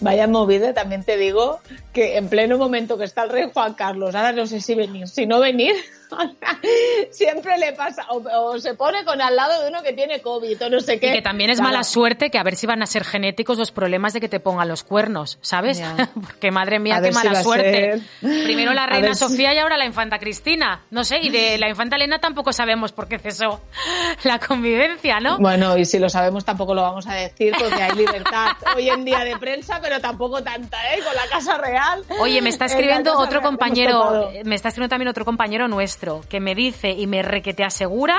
Vaya 0.02 0.26
movida, 0.26 0.74
también 0.74 1.04
te 1.04 1.18
digo 1.18 1.60
que 1.94 2.18
en 2.18 2.30
pleno 2.30 2.58
momento 2.58 2.98
que 2.98 3.04
está 3.04 3.26
el 3.26 3.30
rey 3.30 3.52
Juan 3.54 3.76
Carlos, 3.76 4.16
ahora 4.16 4.32
no 4.32 4.48
sé 4.48 4.60
si 4.62 4.74
venir, 4.74 5.08
si 5.08 5.28
no 5.28 5.40
venir, 5.40 5.76
Siempre 7.12 7.58
le 7.58 7.74
pasa, 7.74 8.06
o, 8.10 8.60
se 8.60 8.74
pone 8.74 9.04
con 9.06 9.22
al 9.22 9.36
lado 9.36 9.62
de 9.62 9.70
uno 9.70 9.82
que 9.84 9.94
tiene 9.94 10.22
COVID 10.22 10.64
o 10.64 10.70
no 10.70 10.80
sé 10.80 11.00
qué. 11.00 11.10
Y 11.10 11.14
que 11.14 11.22
también 11.22 11.50
es 11.50 11.62
mala 11.62 11.84
suerte 11.84 12.30
que 12.30 12.38
a 12.38 12.44
ver 12.44 12.56
si 12.56 12.68
van 12.68 12.82
a 12.82 12.86
ser 12.86 13.04
genéticos 13.04 13.58
los 13.58 13.72
problemas 13.72 14.14
de 14.14 14.22
que 14.22 14.30
te 14.30 14.40
pongan 14.40 14.68
los 14.68 14.84
cuernos, 14.84 15.38
¿sabes? 15.42 15.82
Porque 16.14 16.52
madre 16.52 16.80
mía, 16.80 17.02
qué 17.02 17.12
mala 17.12 17.42
suerte. 17.42 18.02
Primero 18.22 18.74
la 18.74 18.86
reina 18.86 19.16
Sofía 19.16 19.54
y 19.54 19.58
ahora 19.58 19.78
la 19.78 19.86
infanta 19.86 20.20
Cristina. 20.20 20.84
No 20.92 21.04
sé, 21.04 21.20
y 21.22 21.30
de 21.30 21.58
la 21.58 21.70
infanta 21.70 21.96
Elena 21.96 22.20
tampoco 22.20 22.54
sabemos 22.54 22.92
por 22.92 23.08
qué 23.08 23.20
cesó 23.20 23.62
la 24.24 24.40
convivencia, 24.40 25.20
¿no? 25.20 25.38
Bueno, 25.38 25.78
y 25.78 25.86
si 25.86 26.00
lo 26.00 26.10
sabemos 26.10 26.46
tampoco 26.46 26.74
lo 26.74 26.82
vamos 26.82 27.08
a 27.08 27.14
decir 27.14 27.54
porque 27.58 27.82
hay 27.82 27.96
libertad 27.96 28.52
hoy 28.76 28.90
en 28.90 29.06
día 29.06 29.20
de 29.24 29.38
prensa, 29.38 29.80
pero 29.82 30.00
tampoco 30.00 30.44
tanta, 30.44 30.78
¿eh? 30.94 31.00
Con 31.04 31.16
la 31.16 31.28
Casa 31.30 31.58
Real. 31.58 32.04
Oye, 32.20 32.42
me 32.42 32.50
está 32.50 32.66
escribiendo 32.66 33.18
otro 33.18 33.42
compañero, 33.42 34.30
me 34.44 34.56
está 34.56 34.70
escribiendo 34.70 34.90
también 34.90 35.10
otro 35.10 35.26
compañero 35.26 35.68
nuestro 35.68 35.95
que 36.30 36.40
me 36.40 36.56
dice 36.56 36.92
y 36.92 37.08
me 37.08 37.22
re 37.22 37.42
que 37.42 37.54
te 37.54 37.64
asegura 37.64 38.18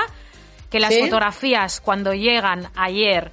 que 0.69 0.79
las 0.79 0.97
fotografías 0.97 1.79
cuando 1.81 2.13
llegan 2.13 2.69
ayer 2.75 3.31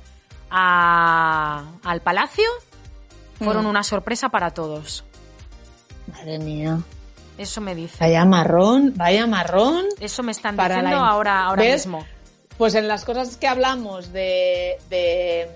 al 0.51 2.01
palacio 2.03 2.49
fueron 3.39 3.65
mm. 3.65 3.69
una 3.69 3.83
sorpresa 3.83 4.29
para 4.29 4.53
todos. 4.53 5.05
Madre 6.07 6.39
mía. 6.39 6.79
Eso 7.37 7.61
me 7.61 7.75
dice. 7.75 7.97
Vaya 7.99 8.25
marrón, 8.25 8.93
vaya 8.95 9.27
marrón. 9.27 9.87
Eso 9.99 10.23
me 10.23 10.33
están 10.33 10.57
diciendo 10.57 10.97
ahora, 10.97 11.45
ahora 11.45 11.65
mismo. 11.65 12.07
Pues 12.57 12.77
en 12.77 12.87
las 12.87 13.05
cosas 13.05 13.37
que 13.37 13.49
hablamos 13.49 14.13
de, 14.13 14.77
de, 14.89 15.51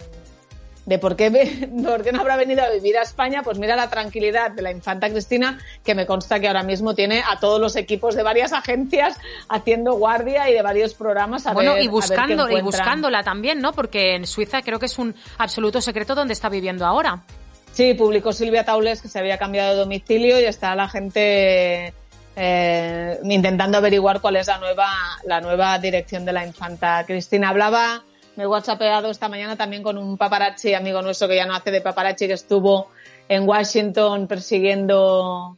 por, 0.96 1.16
qué, 1.16 1.68
por 1.84 2.02
qué 2.02 2.12
no 2.12 2.20
habrá 2.20 2.36
venido 2.36 2.62
a 2.62 2.70
vivir 2.70 2.96
a 2.96 3.02
España, 3.02 3.42
pues 3.42 3.58
mira 3.58 3.76
la 3.76 3.90
tranquilidad 3.90 4.52
de 4.52 4.62
la 4.62 4.70
infanta 4.70 5.10
Cristina, 5.10 5.58
que 5.84 5.94
me 5.94 6.06
consta 6.06 6.40
que 6.40 6.48
ahora 6.48 6.62
mismo 6.62 6.94
tiene 6.94 7.22
a 7.28 7.38
todos 7.38 7.60
los 7.60 7.76
equipos 7.76 8.14
de 8.14 8.22
varias 8.22 8.52
agencias 8.52 9.18
haciendo 9.48 9.94
guardia 9.94 10.48
y 10.48 10.54
de 10.54 10.62
varios 10.62 10.94
programas 10.94 11.46
a 11.46 11.52
bueno, 11.52 11.76
y 11.76 11.88
buscando, 11.88 12.48
y 12.48 12.62
buscándola 12.62 13.22
también, 13.22 13.60
¿no? 13.60 13.72
Porque 13.72 14.14
en 14.14 14.26
Suiza 14.26 14.62
creo 14.62 14.78
que 14.78 14.86
es 14.86 14.98
un 14.98 15.14
absoluto 15.36 15.82
secreto 15.82 16.14
donde 16.14 16.32
está 16.32 16.48
viviendo 16.48 16.86
ahora. 16.86 17.24
Sí, 17.72 17.94
publicó 17.94 18.32
Silvia 18.32 18.64
Taules 18.64 19.02
que 19.02 19.08
se 19.08 19.18
había 19.18 19.38
cambiado 19.38 19.72
de 19.72 19.76
domicilio 19.80 20.40
y 20.40 20.44
está 20.44 20.74
la 20.74 20.88
gente 20.88 21.92
eh, 22.34 23.18
intentando 23.24 23.78
averiguar 23.78 24.20
cuál 24.20 24.36
es 24.36 24.46
la 24.46 24.58
nueva, 24.58 24.88
la 25.24 25.40
nueva 25.40 25.78
dirección 25.78 26.24
de 26.24 26.32
la 26.32 26.46
infanta. 26.46 27.04
Cristina 27.06 27.50
hablaba, 27.50 28.04
me 28.38 28.44
he 28.44 28.46
whatsappeado 28.46 29.10
esta 29.10 29.28
mañana 29.28 29.56
también 29.56 29.82
con 29.82 29.98
un 29.98 30.16
paparazzi 30.16 30.72
amigo 30.72 31.02
nuestro 31.02 31.26
que 31.26 31.34
ya 31.34 31.44
no 31.44 31.56
hace 31.56 31.72
de 31.72 31.80
paparazzi 31.80 32.28
que 32.28 32.34
estuvo 32.34 32.88
en 33.28 33.48
Washington 33.48 34.28
persiguiendo 34.28 35.56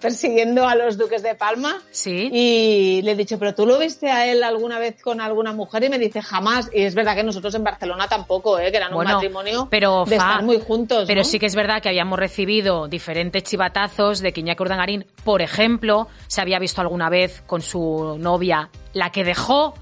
persiguiendo 0.00 0.66
a 0.66 0.74
los 0.74 0.98
duques 0.98 1.22
de 1.22 1.34
Palma. 1.36 1.80
Sí. 1.90 2.28
Y 2.32 3.00
le 3.02 3.12
he 3.12 3.14
dicho, 3.14 3.38
pero 3.38 3.54
tú 3.54 3.64
lo 3.64 3.78
viste 3.78 4.10
a 4.10 4.26
él 4.26 4.42
alguna 4.42 4.78
vez 4.78 5.00
con 5.00 5.22
alguna 5.22 5.52
mujer 5.52 5.84
y 5.84 5.88
me 5.88 5.98
dice 5.98 6.20
jamás. 6.20 6.68
Y 6.74 6.82
es 6.82 6.94
verdad 6.94 7.14
que 7.14 7.22
nosotros 7.22 7.54
en 7.54 7.64
Barcelona 7.64 8.08
tampoco, 8.08 8.58
¿eh? 8.58 8.70
que 8.70 8.76
eran 8.76 8.92
un 8.92 9.04
matrimonio 9.04 9.68
pero, 9.70 10.04
de 10.04 10.16
estar 10.16 10.42
muy 10.42 10.60
juntos. 10.60 11.04
Pero 11.06 11.24
sí 11.24 11.38
que 11.38 11.46
es 11.46 11.54
verdad 11.54 11.80
que 11.80 11.88
habíamos 11.88 12.18
recibido 12.18 12.88
diferentes 12.88 13.44
chivatazos 13.44 14.18
de 14.18 14.32
que 14.32 14.40
Iñaki 14.40 14.62
Urdangarín, 14.64 15.06
por 15.24 15.40
ejemplo, 15.40 16.08
se 16.26 16.42
había 16.42 16.58
visto 16.58 16.80
alguna 16.80 17.08
vez 17.08 17.42
con 17.46 17.62
su 17.62 18.16
novia, 18.18 18.68
la 18.92 19.10
que 19.10 19.22
dejó 19.24 19.74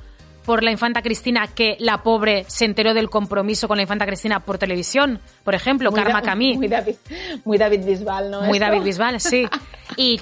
por 0.46 0.62
la 0.62 0.70
infanta 0.70 1.02
Cristina 1.02 1.48
que 1.48 1.76
la 1.80 2.02
pobre 2.02 2.44
se 2.46 2.64
enteró 2.64 2.94
del 2.94 3.10
compromiso 3.10 3.66
con 3.68 3.76
la 3.76 3.82
infanta 3.82 4.06
Cristina 4.06 4.40
por 4.40 4.58
televisión, 4.58 5.20
por 5.44 5.54
ejemplo, 5.54 5.92
Karma 5.92 6.22
Camí. 6.22 6.56
Muy 6.56 6.68
David, 6.68 6.94
muy 7.44 7.58
David 7.58 7.84
Bisbal, 7.84 8.30
¿no? 8.30 8.42
Muy 8.42 8.58
David 8.58 8.82
Bisbal, 8.82 9.20
sí. 9.20 9.46
Y, 9.96 10.18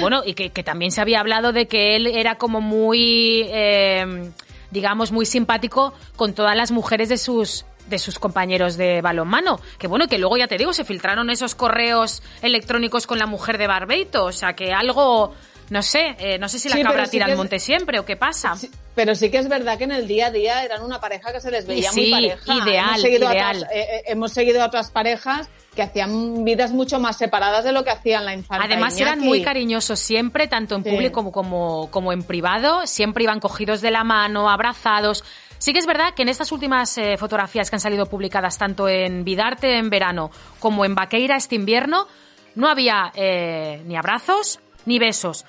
bueno, 0.00 0.22
y 0.24 0.34
que, 0.34 0.50
también 0.62 0.92
se 0.92 1.00
había 1.00 1.20
hablado 1.20 1.52
de 1.52 1.66
que 1.66 1.96
él 1.96 2.06
era 2.06 2.36
como 2.36 2.60
muy, 2.60 3.46
eh, 3.48 4.30
digamos, 4.70 5.10
muy 5.10 5.24
simpático 5.24 5.94
con 6.16 6.34
todas 6.34 6.54
las 6.54 6.70
mujeres 6.70 7.08
de 7.08 7.16
sus 7.16 7.64
de 7.88 7.98
sus 7.98 8.18
compañeros 8.18 8.76
de 8.76 9.00
balonmano. 9.00 9.58
Que 9.78 9.86
bueno, 9.86 10.06
que 10.06 10.18
luego 10.18 10.36
ya 10.36 10.48
te 10.48 10.58
digo, 10.58 10.72
se 10.72 10.84
filtraron 10.84 11.30
esos 11.30 11.54
correos 11.54 12.22
electrónicos 12.42 13.06
con 13.06 13.18
la 13.18 13.26
mujer 13.26 13.58
de 13.58 13.66
Barbeito. 13.66 14.24
O 14.24 14.32
sea, 14.32 14.54
que 14.54 14.72
algo, 14.72 15.34
no 15.70 15.82
sé, 15.82 16.16
eh, 16.18 16.38
no 16.38 16.48
sé 16.48 16.58
si 16.58 16.68
la 16.68 16.80
cabra 16.82 17.06
tira 17.06 17.26
al 17.26 17.36
monte 17.36 17.58
siempre 17.58 17.98
o 17.98 18.04
qué 18.04 18.16
pasa. 18.16 18.54
pero 18.94 19.14
sí 19.14 19.30
que 19.30 19.38
es 19.38 19.48
verdad 19.48 19.78
que 19.78 19.84
en 19.84 19.92
el 19.92 20.06
día 20.06 20.28
a 20.28 20.30
día 20.30 20.64
eran 20.64 20.82
una 20.82 21.00
pareja 21.00 21.32
que 21.32 21.40
se 21.40 21.50
les 21.50 21.66
veía 21.66 21.90
muy 21.92 22.10
pareja. 22.10 22.54
Ideal, 22.54 22.86
hemos 22.88 23.00
seguido, 23.00 23.32
ideal. 23.32 23.56
Otras, 23.56 23.72
eh, 23.72 23.80
eh, 23.80 24.02
hemos 24.06 24.32
seguido 24.32 24.62
a 24.62 24.66
otras 24.66 24.90
parejas 24.90 25.48
que 25.74 25.82
hacían 25.82 26.44
vidas 26.44 26.72
mucho 26.72 26.98
más 26.98 27.18
separadas 27.18 27.64
de 27.64 27.72
lo 27.72 27.84
que 27.84 27.90
hacían 27.90 28.24
la 28.24 28.34
infancia. 28.34 28.64
Además 28.64 28.98
eran 28.98 29.20
muy 29.20 29.42
cariñosos 29.42 30.00
siempre, 30.00 30.48
tanto 30.48 30.74
en 30.74 30.82
público 30.82 31.22
como, 31.22 31.32
como, 31.32 31.90
como 31.90 32.12
en 32.12 32.22
privado. 32.22 32.86
Siempre 32.86 33.24
iban 33.24 33.40
cogidos 33.40 33.82
de 33.82 33.90
la 33.90 34.02
mano, 34.02 34.48
abrazados. 34.48 35.22
Sí 35.58 35.72
que 35.72 35.78
es 35.78 35.86
verdad 35.86 36.14
que 36.14 36.22
en 36.22 36.28
estas 36.28 36.52
últimas 36.52 36.96
eh, 36.98 37.16
fotografías 37.16 37.70
que 37.70 37.76
han 37.76 37.80
salido 37.80 38.06
publicadas 38.06 38.58
tanto 38.58 38.88
en 38.88 39.24
Vidarte 39.24 39.78
en 39.78 39.90
verano 39.90 40.30
como 40.60 40.84
en 40.84 40.94
Vaqueira 40.94 41.36
este 41.36 41.54
invierno, 41.54 42.06
no 42.54 42.68
había 42.68 43.12
eh, 43.14 43.82
ni 43.86 43.96
abrazos 43.96 44.60
ni 44.84 44.98
besos. 44.98 45.44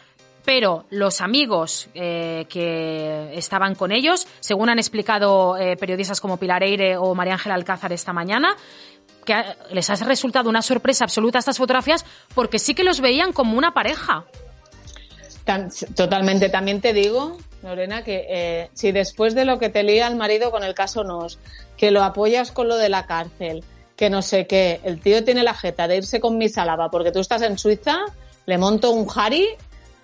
Pero 0.48 0.86
los 0.92 1.20
amigos 1.20 1.90
eh, 1.94 2.46
que 2.48 3.38
estaban 3.38 3.76
con 3.76 3.92
ellos, 3.92 4.30
según 4.40 4.70
han 4.70 4.80
explicado 4.80 5.56
periodistas 5.78 6.22
como 6.22 6.38
Pilar 6.38 6.64
Eire 6.64 6.96
o 6.96 7.14
María 7.14 7.34
Ángela 7.34 7.56
Alcázar 7.56 7.92
esta 7.92 8.14
mañana, 8.14 8.56
que 9.26 9.36
les 9.72 9.90
ha 9.90 9.96
resultado 9.96 10.50
una 10.50 10.62
sorpresa 10.62 11.04
absoluta 11.04 11.38
estas 11.38 11.58
fotografías 11.58 12.06
porque 12.34 12.60
sí 12.60 12.74
que 12.74 12.86
los 12.86 13.02
veían 13.02 13.34
como 13.34 13.58
una 13.58 13.74
pareja. 13.74 14.24
Totalmente. 15.96 16.48
También 16.48 16.80
te 16.80 16.94
digo 16.94 17.38
Lorena, 17.62 18.04
que 18.04 18.26
eh, 18.30 18.70
si 18.74 18.94
después 18.94 19.36
de 19.36 19.44
lo 19.44 19.60
que 19.60 19.68
te 19.70 19.84
lía 19.84 20.08
el 20.08 20.16
marido 20.16 20.50
con 20.52 20.64
el 20.64 20.74
caso 20.74 21.04
Nos, 21.04 21.40
que 21.76 21.92
lo 21.92 22.04
apoyas 22.04 22.52
con 22.54 22.70
lo 22.70 22.78
de 22.78 22.88
la 22.88 23.06
cárcel, 23.06 23.66
que 23.98 24.10
no 24.10 24.22
sé 24.22 24.48
qué, 24.48 24.80
el 24.84 25.02
tío 25.02 25.24
tiene 25.24 25.44
la 25.44 25.54
jeta 25.54 25.88
de 25.88 25.98
irse 25.98 26.22
con 26.22 26.38
mi 26.38 26.48
salaba 26.48 26.90
porque 26.90 27.12
tú 27.12 27.20
estás 27.20 27.42
en 27.42 27.58
Suiza, 27.58 27.98
le 28.46 28.58
monto 28.58 28.92
un 28.92 29.08
Harry 29.14 29.48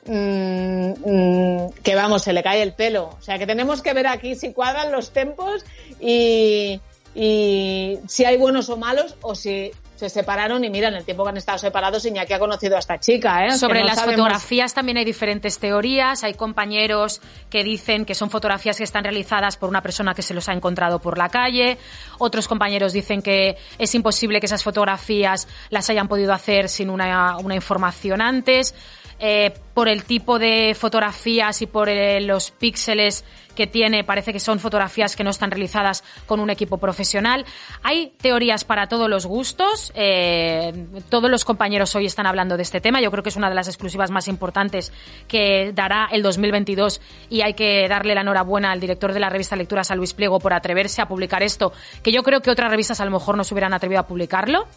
mm, 0.05 0.93
mm, 1.05 1.69
que 1.83 1.95
vamos, 1.95 2.23
se 2.23 2.33
le 2.33 2.43
cae 2.43 2.61
el 2.61 2.73
pelo. 2.73 3.09
O 3.17 3.21
sea 3.21 3.37
que 3.37 3.47
tenemos 3.47 3.81
que 3.81 3.93
ver 3.93 4.07
aquí 4.07 4.35
si 4.35 4.53
cuadran 4.53 4.91
los 4.91 5.11
tempos 5.11 5.65
y, 5.99 6.79
y 7.15 7.99
si 8.07 8.25
hay 8.25 8.37
buenos 8.37 8.69
o 8.69 8.77
malos 8.77 9.15
o 9.21 9.35
si 9.35 9.71
se 9.95 10.09
separaron 10.09 10.63
y 10.63 10.69
mira, 10.69 10.87
en 10.89 10.95
el 10.95 11.05
tiempo 11.05 11.23
que 11.23 11.29
han 11.29 11.37
estado 11.37 11.57
separados 11.57 12.05
Iñaki 12.05 12.33
ha 12.33 12.39
conocido 12.39 12.75
a 12.75 12.79
esta 12.79 12.99
chica. 12.99 13.45
¿eh? 13.45 13.57
Sobre 13.57 13.83
las 13.83 14.03
fotografías 14.03 14.73
también 14.73 14.97
hay 14.97 15.05
diferentes 15.05 15.59
teorías. 15.59 16.23
Hay 16.23 16.33
compañeros 16.33 17.21
que 17.49 17.63
dicen 17.63 18.03
que 18.03 18.15
son 18.15 18.29
fotografías 18.29 18.77
que 18.77 18.83
están 18.83 19.03
realizadas 19.03 19.55
por 19.55 19.69
una 19.69 19.81
persona 19.81 20.13
que 20.13 20.21
se 20.21 20.33
los 20.33 20.49
ha 20.49 20.53
encontrado 20.53 20.99
por 20.99 21.17
la 21.17 21.29
calle. 21.29 21.77
Otros 22.17 22.47
compañeros 22.47 22.91
dicen 22.91 23.21
que 23.21 23.57
es 23.77 23.95
imposible 23.95 24.39
que 24.39 24.47
esas 24.47 24.63
fotografías 24.63 25.47
las 25.69 25.89
hayan 25.89 26.07
podido 26.07 26.33
hacer 26.33 26.69
sin 26.69 26.89
una, 26.89 27.37
una 27.37 27.55
información 27.55 28.21
antes. 28.21 28.75
Eh, 29.19 29.53
por 29.73 29.87
el 29.87 30.03
tipo 30.03 30.37
de 30.37 30.75
fotografías 30.79 31.61
y 31.61 31.65
por 31.65 31.89
eh, 31.89 32.21
los 32.21 32.51
píxeles 32.51 33.25
que 33.55 33.67
tiene, 33.67 34.03
parece 34.03 34.33
que 34.33 34.39
son 34.39 34.59
fotografías 34.59 35.15
que 35.15 35.23
no 35.23 35.29
están 35.29 35.51
realizadas 35.51 36.03
con 36.25 36.39
un 36.39 36.49
equipo 36.49 36.77
profesional. 36.77 37.45
Hay 37.83 38.13
teorías 38.17 38.63
para 38.63 38.87
todos 38.87 39.09
los 39.09 39.25
gustos. 39.25 39.91
Eh, 39.95 40.73
todos 41.09 41.29
los 41.29 41.45
compañeros 41.45 41.95
hoy 41.95 42.05
están 42.05 42.25
hablando 42.25 42.57
de 42.57 42.63
este 42.63 42.81
tema. 42.81 43.01
Yo 43.01 43.11
creo 43.11 43.23
que 43.23 43.29
es 43.29 43.35
una 43.35 43.49
de 43.49 43.55
las 43.55 43.67
exclusivas 43.67 44.11
más 44.11 44.27
importantes 44.27 44.91
que 45.27 45.71
dará 45.73 46.07
el 46.11 46.23
2022 46.23 47.01
y 47.29 47.41
hay 47.41 47.53
que 47.53 47.87
darle 47.87 48.15
la 48.15 48.21
enhorabuena 48.21 48.71
al 48.71 48.79
director 48.79 49.13
de 49.13 49.19
la 49.19 49.29
revista 49.29 49.55
Lecturas, 49.55 49.91
a 49.91 49.95
Luis 49.95 50.13
Pliego, 50.13 50.39
por 50.39 50.53
atreverse 50.53 51.01
a 51.01 51.07
publicar 51.07 51.43
esto, 51.43 51.73
que 52.01 52.11
yo 52.11 52.23
creo 52.23 52.41
que 52.41 52.51
otras 52.51 52.69
revistas 52.69 52.99
a 52.99 53.05
lo 53.05 53.11
mejor 53.11 53.37
no 53.37 53.43
se 53.43 53.53
hubieran 53.53 53.73
atrevido 53.73 54.01
a 54.01 54.07
publicarlo 54.07 54.67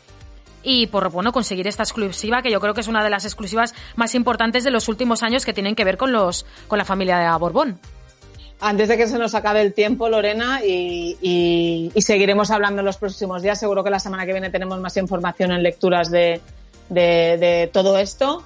y 0.66 0.88
por 0.88 1.10
bueno 1.10 1.32
conseguir 1.32 1.68
esta 1.68 1.84
exclusiva 1.84 2.42
que 2.42 2.50
yo 2.50 2.60
creo 2.60 2.74
que 2.74 2.80
es 2.80 2.88
una 2.88 3.04
de 3.04 3.08
las 3.08 3.24
exclusivas 3.24 3.72
más 3.94 4.16
importantes 4.16 4.64
de 4.64 4.72
los 4.72 4.88
últimos 4.88 5.22
años 5.22 5.46
que 5.46 5.54
tienen 5.54 5.76
que 5.76 5.84
ver 5.84 5.96
con 5.96 6.10
los 6.12 6.44
con 6.66 6.76
la 6.76 6.84
familia 6.84 7.18
de 7.18 7.38
Borbón. 7.38 7.78
Antes 8.58 8.88
de 8.88 8.96
que 8.96 9.06
se 9.06 9.18
nos 9.18 9.34
acabe 9.34 9.60
el 9.60 9.74
tiempo, 9.74 10.08
Lorena, 10.08 10.60
y, 10.64 11.92
seguiremos 11.98 12.50
hablando 12.50 12.80
en 12.80 12.86
los 12.86 12.96
próximos 12.96 13.42
días, 13.42 13.60
seguro 13.60 13.84
que 13.84 13.90
la 13.90 14.00
semana 14.00 14.26
que 14.26 14.32
viene 14.32 14.50
tenemos 14.50 14.80
más 14.80 14.96
información 14.96 15.52
en 15.52 15.62
lecturas 15.62 16.10
de, 16.10 16.40
de, 16.88 17.70
todo 17.72 17.98
esto 17.98 18.42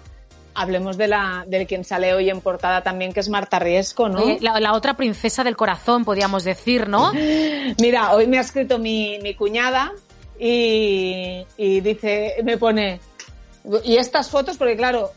hablemos 0.52 0.98
de 0.98 1.06
la 1.06 1.44
de 1.46 1.64
quien 1.64 1.84
sale 1.84 2.12
hoy 2.12 2.28
en 2.28 2.40
portada 2.40 2.82
también, 2.82 3.12
que 3.12 3.20
es 3.20 3.28
Marta 3.28 3.60
Riesco, 3.60 4.08
¿no? 4.08 4.36
la, 4.40 4.72
otra 4.72 4.94
princesa 4.94 5.44
del 5.44 5.56
corazón, 5.56 6.04
podríamos 6.04 6.42
decir, 6.42 6.88
¿no? 6.88 7.12
Mira, 7.80 8.12
hoy 8.12 8.26
me 8.26 8.36
ha 8.36 8.40
escrito 8.40 8.78
mi, 8.78 9.20
mi 9.22 9.34
cuñada, 9.34 9.92
y, 10.40 11.80
dice, 11.80 12.36
me 12.42 12.56
pone, 12.56 13.00
y 13.84 13.96
estas 13.96 14.30
fotos, 14.30 14.56
porque 14.56 14.76
claro, 14.76 15.10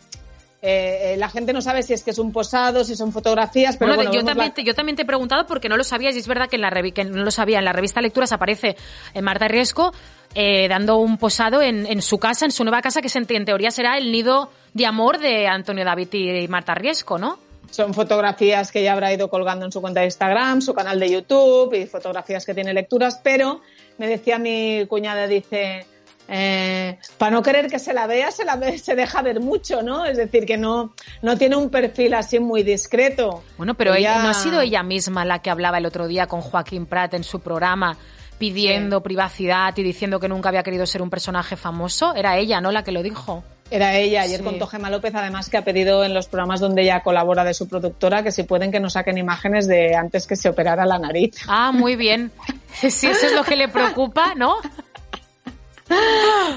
eh, 0.61 1.13
eh, 1.13 1.17
la 1.17 1.29
gente 1.29 1.53
no 1.53 1.61
sabe 1.61 1.81
si 1.81 1.93
es 1.93 2.03
que 2.03 2.11
es 2.11 2.19
un 2.19 2.33
posado, 2.33 2.83
si 2.83 2.95
son 2.95 3.13
fotografías, 3.13 3.77
pero 3.77 3.95
bueno, 3.95 4.11
yo, 4.11 4.23
también 4.25 4.53
te, 4.53 4.63
yo 4.63 4.73
también 4.73 4.97
te 4.97 5.03
he 5.03 5.05
preguntado 5.05 5.45
porque 5.45 5.69
no 5.69 5.77
lo 5.77 5.83
sabías 5.83 6.15
y 6.15 6.19
es 6.19 6.27
verdad 6.27 6.49
que, 6.49 6.57
en 6.57 6.61
la 6.61 6.71
que 6.71 7.03
no 7.05 7.23
lo 7.23 7.31
sabía. 7.31 7.59
En 7.59 7.65
la 7.65 7.73
revista 7.73 8.01
Lecturas 8.01 8.33
aparece 8.33 8.75
eh, 9.13 9.21
Marta 9.21 9.47
Riesco 9.47 9.93
dando 10.35 10.97
un 10.97 11.19
posado 11.19 11.61
en, 11.61 11.85
en, 11.85 12.01
su 12.01 12.17
casa, 12.17 12.45
en 12.45 12.51
su 12.51 12.63
nueva 12.63 12.81
casa, 12.81 13.01
que 13.01 13.09
en, 13.13 13.45
teoría 13.45 13.69
será 13.69 13.99
el 13.99 14.11
nido 14.11 14.49
de 14.73 14.87
amor 14.87 15.19
de 15.19 15.47
Antonio 15.47 15.85
David 15.85 16.11
y 16.11 16.47
Marta 16.47 16.73
Riesco, 16.73 17.19
¿no? 17.19 17.37
son 17.73 17.93
fotografías 17.93 18.71
que 18.71 18.83
ya 18.83 18.93
habrá 18.93 19.11
ido 19.11 19.29
colgando 19.29 19.65
en 19.65 19.71
su 19.71 19.81
cuenta 19.81 20.01
de 20.01 20.05
Instagram, 20.05 20.61
su 20.61 20.73
canal 20.73 20.99
de 20.99 21.09
YouTube 21.09 21.73
y 21.73 21.87
fotografías 21.87 22.45
que 22.45 22.53
tiene 22.53 22.71
lecturas, 22.71 23.19
pero 23.23 23.61
me 23.97 24.07
decía 24.07 24.39
mi 24.39 24.85
cuñada, 24.87 25.27
dice, 25.27 25.85
eh, 26.27 26.97
para 27.17 27.31
no 27.31 27.43
querer 27.43 27.69
que 27.69 27.79
se 27.79 27.93
la 27.93 28.07
vea, 28.07 28.31
se 28.31 28.45
la 28.45 28.55
ve, 28.55 28.77
se 28.79 28.95
deja 28.95 29.21
ver 29.21 29.39
mucho, 29.39 29.81
¿no? 29.81 30.05
Es 30.05 30.17
decir, 30.17 30.45
que 30.45 30.57
no, 30.57 30.93
no 31.21 31.37
tiene 31.37 31.55
un 31.55 31.69
perfil 31.69 32.13
así 32.13 32.39
muy 32.39 32.63
discreto. 32.63 33.43
Bueno, 33.57 33.75
pero 33.75 33.93
ella... 33.93 34.23
no 34.23 34.29
ha 34.29 34.33
sido 34.33 34.61
ella 34.61 34.83
misma 34.83 35.25
la 35.25 35.39
que 35.39 35.49
hablaba 35.49 35.77
el 35.77 35.85
otro 35.85 36.07
día 36.07 36.27
con 36.27 36.41
Joaquín 36.41 36.85
Prat 36.85 37.13
en 37.13 37.23
su 37.23 37.39
programa 37.39 37.97
pidiendo 38.37 39.01
privacidad 39.01 39.77
y 39.77 39.83
diciendo 39.83 40.19
que 40.19 40.27
nunca 40.27 40.49
había 40.49 40.63
querido 40.63 40.85
ser 40.85 41.01
un 41.01 41.09
personaje 41.09 41.55
famoso. 41.55 42.13
Era 42.13 42.37
ella, 42.37 42.59
¿no? 42.59 42.71
La 42.71 42.83
que 42.83 42.91
lo 42.91 43.01
dijo. 43.01 43.43
Era 43.73 43.95
ella. 43.95 44.21
Ayer 44.21 44.43
contó 44.43 44.67
Gemma 44.67 44.91
López, 44.91 45.15
además, 45.15 45.49
que 45.49 45.57
ha 45.57 45.63
pedido 45.63 46.03
en 46.03 46.13
los 46.13 46.27
programas 46.27 46.59
donde 46.59 46.83
ella 46.83 47.01
colabora 47.01 47.43
de 47.43 47.55
su 47.55 47.67
productora 47.67 48.21
que 48.21 48.31
si 48.31 48.43
pueden 48.43 48.71
que 48.71 48.79
nos 48.79 48.93
saquen 48.93 49.17
imágenes 49.17 49.67
de 49.67 49.95
antes 49.95 50.27
que 50.27 50.35
se 50.35 50.47
operara 50.47 50.85
la 50.85 50.99
nariz. 50.99 51.37
Ah, 51.47 51.71
muy 51.71 51.95
bien. 51.95 52.31
Si 52.73 53.07
eso 53.07 53.27
es 53.27 53.33
lo 53.33 53.43
que 53.43 53.55
le 53.55 53.67
preocupa, 53.67 54.33
¿no? 54.35 54.57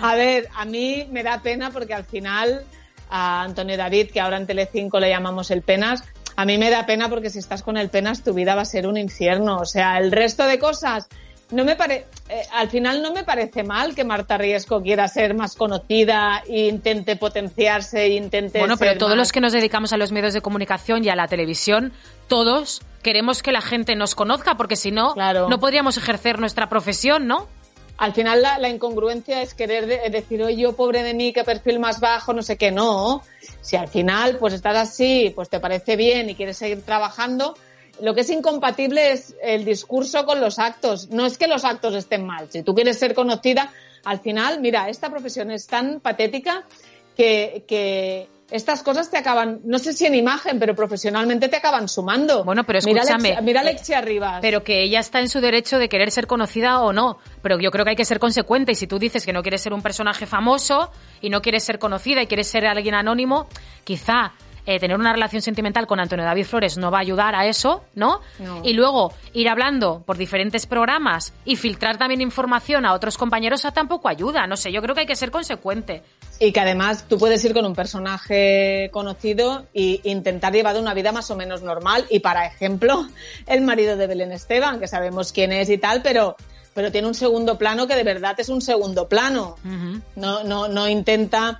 A 0.02 0.14
ver, 0.14 0.48
a 0.54 0.64
mí 0.64 1.06
me 1.10 1.22
da 1.22 1.40
pena 1.40 1.70
porque 1.70 1.92
al 1.92 2.04
final 2.04 2.64
a 3.10 3.42
Antonio 3.42 3.76
David, 3.76 4.10
que 4.10 4.20
ahora 4.20 4.38
en 4.38 4.46
Telecinco 4.46 4.98
le 4.98 5.10
llamamos 5.10 5.50
el 5.50 5.60
Penas, 5.62 6.04
a 6.36 6.44
mí 6.44 6.56
me 6.58 6.70
da 6.70 6.86
pena 6.86 7.08
porque 7.08 7.30
si 7.30 7.38
estás 7.38 7.62
con 7.62 7.76
el 7.76 7.90
Penas 7.90 8.22
tu 8.22 8.34
vida 8.34 8.54
va 8.54 8.62
a 8.62 8.66
ser 8.66 8.86
un 8.86 8.96
infierno. 8.96 9.58
O 9.58 9.66
sea, 9.66 9.98
el 9.98 10.10
resto 10.10 10.46
de 10.46 10.58
cosas 10.58 11.08
no 11.50 11.64
me 11.64 11.76
pare... 11.76 12.06
Eh, 12.28 12.42
al 12.52 12.68
final 12.68 13.02
no 13.02 13.12
me 13.12 13.22
parece 13.22 13.62
mal 13.62 13.94
que 13.94 14.04
Marta 14.04 14.36
Riesco 14.36 14.82
quiera 14.82 15.06
ser 15.08 15.34
más 15.34 15.54
conocida 15.54 16.42
e 16.48 16.66
intente 16.66 17.16
potenciarse, 17.16 18.02
e 18.04 18.14
intente. 18.14 18.58
Bueno, 18.58 18.76
pero 18.76 18.98
todos 18.98 19.16
los 19.16 19.30
que 19.30 19.40
nos 19.40 19.52
dedicamos 19.52 19.92
a 19.92 19.96
los 19.96 20.12
medios 20.12 20.34
de 20.34 20.40
comunicación 20.40 21.04
y 21.04 21.08
a 21.08 21.16
la 21.16 21.28
televisión, 21.28 21.92
todos 22.26 22.82
queremos 23.02 23.42
que 23.42 23.52
la 23.52 23.60
gente 23.60 23.94
nos 23.94 24.14
conozca, 24.14 24.56
porque 24.56 24.74
si 24.74 24.90
no, 24.90 25.14
no 25.14 25.60
podríamos 25.60 25.96
ejercer 25.96 26.40
nuestra 26.40 26.68
profesión, 26.68 27.26
¿no? 27.26 27.46
al 27.98 28.12
final 28.12 28.42
la, 28.42 28.68
incongruencia 28.68 29.42
es 29.42 29.54
querer 29.54 29.86
decir, 30.10 30.42
oye, 30.42 30.56
yo 30.56 30.74
pobre 30.74 31.02
de 31.02 31.14
mí, 31.14 31.32
qué 31.32 31.44
perfil 31.44 31.78
más 31.78 32.00
bajo, 32.00 32.32
no 32.32 32.42
sé 32.42 32.56
qué, 32.56 32.70
no. 32.70 33.22
Si 33.62 33.76
al 33.76 33.88
final 33.88 34.36
pues 34.38 34.52
estás 34.54 34.76
así, 34.76 35.32
pues 35.34 35.48
te 35.48 35.60
parece 35.60 35.96
bien 35.96 36.28
y 36.28 36.34
quieres 36.34 36.58
seguir 36.58 36.82
trabajando, 36.82 37.56
lo 38.00 38.14
que 38.14 38.20
es 38.22 38.30
incompatible 38.30 39.12
es 39.12 39.34
el 39.42 39.64
discurso 39.64 40.24
con 40.24 40.40
los 40.40 40.58
actos. 40.58 41.10
No 41.10 41.26
es 41.26 41.38
que 41.38 41.46
los 41.46 41.64
actos 41.64 41.94
estén 41.94 42.26
mal. 42.26 42.50
Si 42.50 42.62
tú 42.62 42.74
quieres 42.74 42.98
ser 42.98 43.14
conocida, 43.14 43.72
al 44.04 44.20
final, 44.20 44.60
mira, 44.60 44.88
esta 44.88 45.10
profesión 45.10 45.50
es 45.50 45.66
tan 45.66 46.00
patética 46.00 46.64
que, 47.16 47.64
que 47.66 48.28
estas 48.50 48.82
cosas 48.82 49.10
te 49.10 49.18
acaban, 49.18 49.60
no 49.64 49.78
sé 49.78 49.92
si 49.92 50.06
en 50.06 50.14
imagen, 50.14 50.58
pero 50.60 50.74
profesionalmente 50.74 51.48
te 51.48 51.56
acaban 51.56 51.88
sumando. 51.88 52.44
Bueno, 52.44 52.62
pero 52.64 52.78
escúchame. 52.78 53.36
Mira, 53.42 53.60
Alexia, 53.60 54.00
mira 54.02 54.38
Pero 54.40 54.62
que 54.62 54.82
ella 54.82 55.00
está 55.00 55.20
en 55.20 55.28
su 55.28 55.40
derecho 55.40 55.78
de 55.78 55.88
querer 55.88 56.12
ser 56.12 56.26
conocida 56.26 56.80
o 56.82 56.92
no. 56.92 57.18
Pero 57.42 57.58
yo 57.58 57.70
creo 57.70 57.84
que 57.84 57.90
hay 57.90 57.96
que 57.96 58.04
ser 58.04 58.20
consecuente. 58.20 58.72
Y 58.72 58.74
si 58.76 58.86
tú 58.86 58.98
dices 58.98 59.26
que 59.26 59.32
no 59.32 59.42
quieres 59.42 59.62
ser 59.62 59.72
un 59.72 59.82
personaje 59.82 60.26
famoso 60.26 60.92
y 61.20 61.30
no 61.30 61.42
quieres 61.42 61.64
ser 61.64 61.78
conocida 61.78 62.22
y 62.22 62.26
quieres 62.26 62.46
ser 62.46 62.66
alguien 62.66 62.94
anónimo, 62.94 63.48
quizá 63.82 64.32
eh, 64.66 64.80
tener 64.80 64.98
una 64.98 65.12
relación 65.12 65.42
sentimental 65.42 65.86
con 65.86 66.00
Antonio 66.00 66.24
David 66.24 66.44
Flores 66.44 66.76
no 66.76 66.90
va 66.90 66.98
a 66.98 67.00
ayudar 67.00 67.34
a 67.34 67.46
eso, 67.46 67.84
¿no? 67.94 68.20
Y 68.64 68.72
luego 68.72 69.12
ir 69.32 69.48
hablando 69.48 70.02
por 70.04 70.16
diferentes 70.16 70.66
programas 70.66 71.32
y 71.44 71.56
filtrar 71.56 71.96
también 71.98 72.20
información 72.20 72.84
a 72.84 72.92
otros 72.92 73.16
compañeros 73.16 73.62
tampoco 73.72 74.08
ayuda. 74.08 74.46
No 74.46 74.56
sé, 74.56 74.72
yo 74.72 74.82
creo 74.82 74.94
que 74.94 75.02
hay 75.02 75.06
que 75.06 75.16
ser 75.16 75.30
consecuente. 75.30 76.02
Y 76.38 76.52
que 76.52 76.60
además 76.60 77.06
tú 77.08 77.18
puedes 77.18 77.44
ir 77.44 77.54
con 77.54 77.64
un 77.64 77.74
personaje 77.74 78.90
conocido 78.92 79.66
e 79.72 80.00
intentar 80.04 80.52
llevar 80.52 80.76
una 80.76 80.94
vida 80.94 81.12
más 81.12 81.30
o 81.30 81.36
menos 81.36 81.62
normal. 81.62 82.04
Y 82.10 82.20
para 82.20 82.46
ejemplo, 82.46 83.06
el 83.46 83.62
marido 83.62 83.96
de 83.96 84.06
Belén 84.06 84.32
Esteban, 84.32 84.80
que 84.80 84.88
sabemos 84.88 85.32
quién 85.32 85.52
es 85.52 85.70
y 85.70 85.78
tal, 85.78 86.02
pero 86.02 86.36
pero 86.74 86.92
tiene 86.92 87.08
un 87.08 87.14
segundo 87.14 87.56
plano 87.56 87.86
que 87.86 87.94
de 87.94 88.04
verdad 88.04 88.38
es 88.38 88.50
un 88.50 88.60
segundo 88.60 89.08
plano. 89.08 89.56
No, 90.14 90.44
no, 90.44 90.68
no 90.68 90.86
intenta 90.86 91.58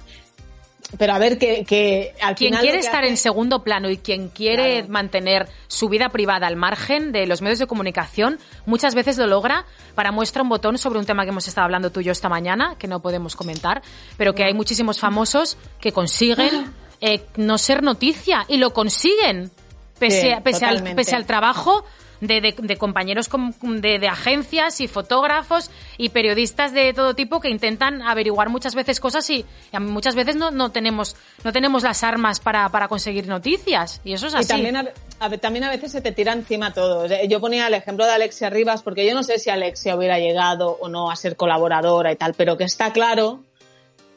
pero 0.98 1.14
a 1.14 1.18
ver 1.18 1.38
que, 1.38 1.64
que 1.64 2.14
al 2.22 2.34
quien 2.36 2.54
quiere 2.54 2.78
estar 2.78 3.04
en 3.04 3.16
segundo 3.16 3.62
plano 3.62 3.90
y 3.90 3.98
quien 3.98 4.28
quiere 4.28 4.84
mantener 4.84 5.48
su 5.66 5.88
vida 5.88 6.08
privada 6.10 6.46
al 6.46 6.56
margen 6.56 7.12
de 7.12 7.26
los 7.26 7.42
medios 7.42 7.58
de 7.58 7.66
comunicación 7.66 8.38
muchas 8.66 8.94
veces 8.94 9.18
lo 9.18 9.26
logra 9.26 9.66
para 9.94 10.12
muestra 10.12 10.42
un 10.42 10.48
botón 10.48 10.78
sobre 10.78 10.98
un 10.98 11.04
tema 11.04 11.24
que 11.24 11.30
hemos 11.30 11.48
estado 11.48 11.64
hablando 11.64 11.90
tú 11.90 12.00
y 12.00 12.04
yo 12.04 12.12
esta 12.12 12.28
mañana 12.28 12.76
que 12.78 12.86
no 12.86 13.00
podemos 13.00 13.34
comentar 13.34 13.82
pero 14.16 14.34
que 14.34 14.44
hay 14.44 14.54
muchísimos 14.54 15.00
famosos 15.00 15.58
que 15.80 15.92
consiguen 15.92 16.72
eh, 17.00 17.26
no 17.36 17.58
ser 17.58 17.82
noticia 17.82 18.44
y 18.48 18.58
lo 18.58 18.72
consiguen 18.72 19.50
pese, 19.98 20.38
pese, 20.42 20.64
al, 20.64 20.82
pese 20.94 21.16
al 21.16 21.26
trabajo 21.26 21.84
de, 22.26 22.40
de, 22.40 22.76
compañeros 22.76 23.28
de, 23.62 23.98
de, 23.98 24.08
agencias 24.08 24.80
y 24.80 24.88
fotógrafos 24.88 25.70
y 25.98 26.10
periodistas 26.10 26.72
de 26.72 26.92
todo 26.92 27.14
tipo 27.14 27.40
que 27.40 27.48
intentan 27.48 28.02
averiguar 28.02 28.48
muchas 28.48 28.74
veces 28.74 29.00
cosas 29.00 29.28
y, 29.30 29.44
muchas 29.80 30.14
veces 30.14 30.36
no, 30.36 30.50
no, 30.50 30.72
tenemos, 30.72 31.16
no 31.44 31.52
tenemos 31.52 31.82
las 31.82 32.02
armas 32.04 32.40
para, 32.40 32.68
para 32.68 32.88
conseguir 32.88 33.26
noticias. 33.26 34.00
Y 34.04 34.12
eso 34.12 34.26
es 34.26 34.34
así. 34.34 34.44
Y 34.44 34.48
también 34.48 34.76
a, 34.76 35.38
también 35.38 35.64
a 35.64 35.70
veces 35.70 35.92
se 35.92 36.00
te 36.00 36.12
tira 36.12 36.32
encima 36.32 36.72
todo. 36.72 37.06
Yo 37.06 37.40
ponía 37.40 37.66
el 37.68 37.74
ejemplo 37.74 38.04
de 38.04 38.12
Alexia 38.12 38.50
Rivas 38.50 38.82
porque 38.82 39.06
yo 39.06 39.14
no 39.14 39.22
sé 39.22 39.38
si 39.38 39.50
Alexia 39.50 39.96
hubiera 39.96 40.18
llegado 40.18 40.76
o 40.80 40.88
no 40.88 41.10
a 41.10 41.16
ser 41.16 41.36
colaboradora 41.36 42.12
y 42.12 42.16
tal, 42.16 42.34
pero 42.34 42.56
que 42.56 42.64
está 42.64 42.92
claro 42.92 43.42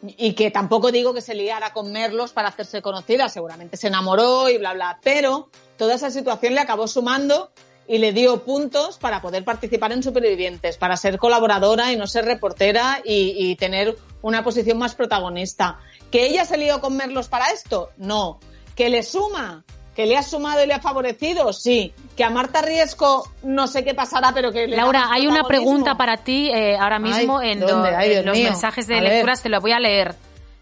y 0.02 0.34
que 0.34 0.52
tampoco 0.52 0.92
digo 0.92 1.14
que 1.14 1.22
se 1.22 1.36
liara 1.36 1.74
con 1.74 1.92
Merlos 1.92 2.32
para 2.32 2.50
hacerse 2.50 2.82
conocida, 2.82 3.30
seguramente 3.30 3.78
se 3.78 3.88
enamoró 3.88 4.50
y 4.50 4.58
bla, 4.58 4.74
bla, 4.74 5.00
pero 5.04 5.50
toda 5.78 5.96
esa 5.96 6.10
situación 6.10 6.56
le 6.56 6.62
acabó 6.62 6.88
sumando 6.88 7.52
y 7.90 7.98
le 7.98 8.14
dio 8.14 8.44
puntos 8.44 9.00
para 9.00 9.20
poder 9.20 9.44
participar 9.44 9.92
en 9.92 10.04
Supervivientes, 10.04 10.78
para 10.78 10.96
ser 10.96 11.18
colaboradora 11.18 11.92
y 11.92 11.98
no 11.98 12.06
ser 12.06 12.24
reportera 12.24 13.02
y, 13.04 13.56
tener 13.56 13.98
una 14.22 14.44
posición 14.44 14.78
más 14.78 14.94
protagonista. 14.94 15.80
¿Que 16.12 16.28
ella 16.28 16.46
se 16.46 16.58
lió 16.58 16.82
con 16.82 16.96
Merlos 16.96 17.30
para 17.30 17.48
esto? 17.48 17.90
No. 17.98 18.40
¿Que 18.76 18.90
le 18.90 19.02
suma? 19.02 19.64
¿Que 19.96 20.06
le 20.06 20.18
ha 20.18 20.22
sumado 20.22 20.64
y 20.64 20.68
le 20.68 20.76
ha 20.76 20.80
favorecido? 20.80 21.52
Sí. 21.52 21.92
¿Que 22.16 22.24
a 22.24 22.30
Marta 22.30 22.62
Riesco 22.62 23.28
no 23.42 23.66
sé 23.66 23.84
qué 23.84 23.96
pasará, 23.96 24.34
pero 24.36 24.52
que 24.52 24.68
le 24.68 24.78
Laura, 24.78 25.08
hay 25.12 25.26
una 25.26 25.44
pregunta 25.44 25.96
para 25.96 26.18
ti 26.18 26.52
eh, 26.52 26.78
ahora 26.78 27.00
mismo 27.00 27.42
en, 27.42 27.60
los 27.60 28.38
mensajes 28.38 28.86
de 28.86 29.02
lecturas, 29.02 29.42
te 29.42 29.50
lo 29.50 29.60
voy 29.62 29.72
a 29.72 29.80
leer. 29.80 30.14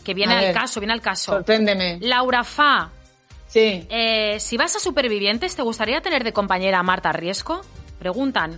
Que 0.01 0.13
viene 0.13 0.33
al 0.33 0.53
caso, 0.53 0.79
viene 0.79 0.93
al 0.93 1.01
caso. 1.01 1.33
Sorpréndeme. 1.33 1.99
Laura 1.99 2.45
Fa, 2.45 2.89
Sí. 3.47 3.85
Eh, 3.89 4.39
si 4.39 4.57
vas 4.57 4.75
a 4.75 4.79
Supervivientes, 4.79 5.55
¿te 5.55 5.61
gustaría 5.61 6.01
tener 6.01 6.23
de 6.23 6.33
compañera 6.33 6.79
a 6.79 6.83
Marta 6.83 7.11
Riesco? 7.11 7.61
Preguntan. 7.99 8.57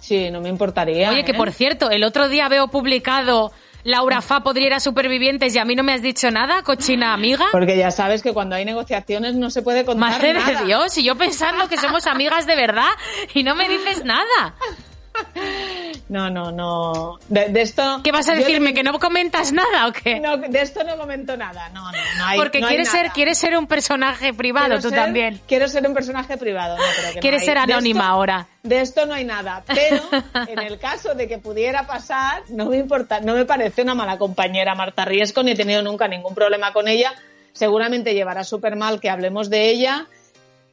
Sí, 0.00 0.30
no 0.30 0.40
me 0.40 0.48
importaría. 0.48 1.10
Oye, 1.10 1.24
que 1.24 1.32
¿eh? 1.32 1.36
por 1.36 1.52
cierto, 1.52 1.90
el 1.90 2.04
otro 2.04 2.28
día 2.28 2.48
veo 2.48 2.68
publicado 2.68 3.52
Laura 3.84 4.22
Fa 4.22 4.40
podría 4.40 4.66
ir 4.68 4.74
a 4.74 4.80
Supervivientes 4.80 5.54
y 5.54 5.58
a 5.58 5.64
mí 5.64 5.74
no 5.74 5.82
me 5.82 5.92
has 5.92 6.02
dicho 6.02 6.30
nada, 6.30 6.62
cochina 6.62 7.12
amiga. 7.12 7.46
Porque 7.52 7.76
ya 7.76 7.90
sabes 7.90 8.22
que 8.22 8.32
cuando 8.32 8.56
hay 8.56 8.64
negociaciones 8.64 9.34
no 9.34 9.50
se 9.50 9.62
puede 9.62 9.84
contar 9.84 10.10
Madre 10.10 10.32
nada. 10.32 10.60
de 10.60 10.66
Dios, 10.66 10.96
y 10.98 11.04
yo 11.04 11.16
pensando 11.16 11.68
que 11.68 11.76
somos 11.76 12.06
amigas 12.06 12.46
de 12.46 12.56
verdad 12.56 12.90
y 13.34 13.42
no 13.42 13.54
me 13.54 13.68
dices 13.68 14.04
nada. 14.04 14.54
No, 16.08 16.28
no, 16.28 16.52
no. 16.52 17.18
De, 17.28 17.50
esto. 17.60 18.00
¿Qué 18.04 18.12
vas 18.12 18.28
a 18.28 18.34
decirme? 18.34 18.74
¿Que 18.74 18.82
no 18.82 18.98
comentas 18.98 19.52
nada 19.52 19.86
o 19.88 19.92
qué? 19.92 20.20
No, 20.20 20.36
de 20.36 20.60
esto 20.60 20.84
no 20.84 20.98
comento 20.98 21.36
nada. 21.36 21.70
No, 21.70 21.90
no, 21.90 21.98
no 22.18 22.26
hay, 22.26 22.38
Porque 22.38 22.60
quieres, 22.60 22.90
ser, 22.90 23.10
quieres 23.10 23.38
ser 23.38 23.56
un 23.56 23.66
personaje 23.66 24.34
privado, 24.34 24.78
tú 24.80 24.90
también. 24.90 25.40
Quiero 25.46 25.66
ser 25.66 25.86
un 25.86 25.94
personaje 25.94 26.36
privado. 26.36 26.76
No, 26.76 27.20
quieres 27.20 27.44
ser 27.44 27.56
anónima 27.56 28.08
ahora. 28.08 28.46
De 28.62 28.80
esto 28.80 29.06
no 29.06 29.14
hay 29.14 29.24
nada. 29.24 29.64
Pero 29.66 30.02
en 30.48 30.58
el 30.58 30.78
caso 30.78 31.14
de 31.14 31.26
que 31.26 31.38
pudiera 31.38 31.86
pasar, 31.86 32.42
no 32.50 32.66
me 32.66 32.76
importa, 32.76 33.20
no 33.20 33.34
me 33.34 33.46
parece 33.46 33.82
una 33.82 33.94
mala 33.94 34.18
compañera 34.18 34.74
Marta 34.74 35.04
Riesco, 35.04 35.42
ni 35.42 35.52
he 35.52 35.56
tenido 35.56 35.82
nunca 35.82 36.06
ningún 36.06 36.34
problema 36.34 36.72
con 36.72 36.86
ella. 36.86 37.14
Seguramente 37.52 38.14
llevará 38.14 38.44
súper 38.44 38.76
mal 38.76 39.00
que 39.00 39.08
hablemos 39.08 39.48
de 39.48 39.70
ella 39.70 40.06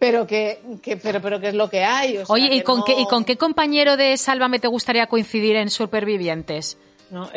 pero 0.01 0.25
que, 0.25 0.59
pero, 1.03 1.21
pero 1.21 1.39
qué 1.39 1.49
es 1.49 1.53
lo 1.53 1.69
que 1.69 1.83
hay. 1.83 2.17
Oye, 2.27 2.55
¿y 2.55 2.63
con, 2.63 2.83
qué, 2.83 2.99
¿y 2.99 3.05
con 3.05 3.23
qué 3.23 3.37
compañero 3.37 3.97
de 3.97 4.17
Sálvame 4.17 4.57
te 4.57 4.67
gustaría 4.67 5.05
coincidir 5.05 5.55
en 5.57 5.69
Supervivientes? 5.69 6.79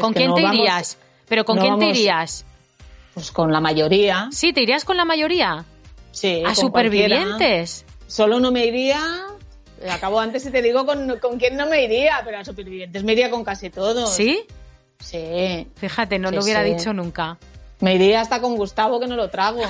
¿Con 0.01 0.15
quién 0.15 0.35
te 0.35 0.41
irías? 0.41 0.97
¿Pero 1.29 1.45
con 1.45 1.59
quién 1.59 1.79
te 1.79 1.91
irías? 1.91 2.47
Pues 3.13 3.31
con 3.33 3.53
la 3.53 3.61
mayoría. 3.61 4.31
¿Sí? 4.33 4.55
¿Te 4.55 4.63
irías 4.63 4.87
con 4.87 4.97
la 4.97 5.05
mayoría? 5.05 5.67
Sí. 6.11 6.43
¿A 6.47 6.55
Supervivientes? 6.55 7.85
Solo 8.07 8.41
no 8.41 8.51
me 8.51 8.65
iría... 8.65 9.27
Acabo 9.91 10.19
antes 10.19 10.47
y 10.47 10.51
te 10.51 10.63
digo 10.63 10.87
con, 10.87 11.19
con 11.19 11.39
quién 11.39 11.59
no 11.59 11.67
me 11.67 11.85
iría, 11.85 12.23
pero 12.25 12.39
a 12.39 12.47
Supervivientes 12.47 13.05
me 13.05 13.13
iría 13.13 13.31
con 13.31 13.45
casi 13.45 13.69
todos. 13.69 14.15
¿Sí? 14.15 14.43
Sí. 15.01 15.69
Fíjate, 15.75 16.19
no 16.19 16.31
lo 16.31 16.43
hubiera 16.43 16.63
dicho 16.63 16.95
nunca. 16.95 17.37
Me 17.81 17.97
iría 17.97 18.23
hasta 18.23 18.41
con 18.41 18.57
Gustavo, 18.57 19.01
que 19.01 19.07
no 19.07 19.17
lo 19.17 19.29
trago. 19.29 19.61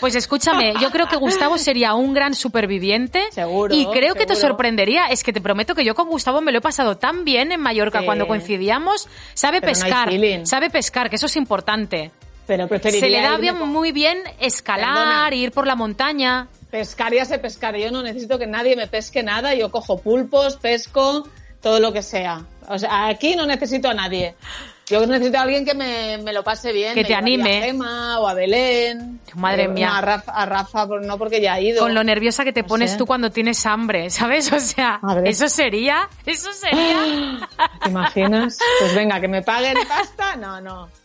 Pues 0.00 0.14
escúchame, 0.14 0.74
yo 0.80 0.90
creo 0.90 1.06
que 1.08 1.16
Gustavo 1.16 1.58
sería 1.58 1.94
un 1.94 2.14
gran 2.14 2.34
superviviente. 2.34 3.24
Seguro. 3.30 3.74
Y 3.74 3.86
creo 3.86 4.14
que 4.14 4.26
te 4.26 4.36
sorprendería. 4.36 5.06
Es 5.06 5.22
que 5.22 5.32
te 5.32 5.40
prometo 5.40 5.74
que 5.74 5.84
yo 5.84 5.94
con 5.94 6.08
Gustavo 6.08 6.40
me 6.40 6.52
lo 6.52 6.58
he 6.58 6.62
pasado 6.62 6.96
tan 6.96 7.24
bien 7.24 7.52
en 7.52 7.60
Mallorca 7.60 8.02
cuando 8.04 8.26
coincidíamos. 8.26 9.08
Sabe 9.34 9.60
pescar, 9.60 10.10
sabe 10.44 10.70
pescar, 10.70 11.10
que 11.10 11.16
eso 11.16 11.26
es 11.26 11.36
importante. 11.36 12.10
Pero 12.46 12.68
Se 12.68 13.10
le 13.10 13.20
da 13.20 13.36
bien, 13.38 13.58
muy 13.58 13.90
bien 13.90 14.18
escalar, 14.38 15.34
ir 15.34 15.50
por 15.50 15.66
la 15.66 15.74
montaña. 15.74 16.48
Pescar 16.70 17.12
ya 17.12 17.24
sé 17.24 17.38
pescar. 17.38 17.76
Yo 17.76 17.90
no 17.90 18.02
necesito 18.02 18.38
que 18.38 18.46
nadie 18.46 18.76
me 18.76 18.86
pesque 18.86 19.22
nada. 19.22 19.54
Yo 19.54 19.70
cojo 19.70 19.98
pulpos, 19.98 20.56
pesco, 20.56 21.28
todo 21.60 21.80
lo 21.80 21.92
que 21.92 22.02
sea. 22.02 22.44
O 22.68 22.78
sea, 22.78 23.08
aquí 23.08 23.34
no 23.34 23.46
necesito 23.46 23.88
a 23.88 23.94
nadie. 23.94 24.36
Yo 24.88 25.04
necesito 25.04 25.38
a 25.38 25.42
alguien 25.42 25.64
que 25.64 25.74
me, 25.74 26.18
me 26.18 26.32
lo 26.32 26.44
pase 26.44 26.72
bien. 26.72 26.94
Que 26.94 27.04
te 27.04 27.14
anime. 27.14 27.58
A 27.58 27.62
Gema 27.66 28.20
o 28.20 28.28
a 28.28 28.34
Belén. 28.34 29.20
Madre 29.34 29.64
Eh, 29.64 29.68
mía. 29.68 29.88
no, 29.88 29.94
a 29.94 30.00
Rafa, 30.00 30.32
a 30.32 30.46
Rafa, 30.46 30.86
no 31.02 31.18
porque 31.18 31.40
ya 31.40 31.54
ha 31.54 31.60
ido. 31.60 31.80
Con 31.80 31.92
lo 31.92 32.04
nerviosa 32.04 32.44
que 32.44 32.52
te 32.52 32.62
No 32.62 32.68
pones 32.68 32.92
sé. 32.92 32.96
tú 32.96 33.04
cuando 33.04 33.30
tienes 33.30 33.66
hambre, 33.66 34.10
¿sabes? 34.10 34.52
O 34.52 34.60
sea, 34.60 35.00
eso 35.24 35.48
sería, 35.48 36.08
eso 36.24 36.52
sería. 36.52 37.48
¿Te 37.82 37.90
imaginas? 37.90 38.58
Pues 38.80 38.94
venga, 38.94 39.20
que 39.20 39.26
me 39.28 39.42
paguen 39.42 39.74
pasta. 39.88 40.36
No, 40.36 40.60
no. 40.60 40.88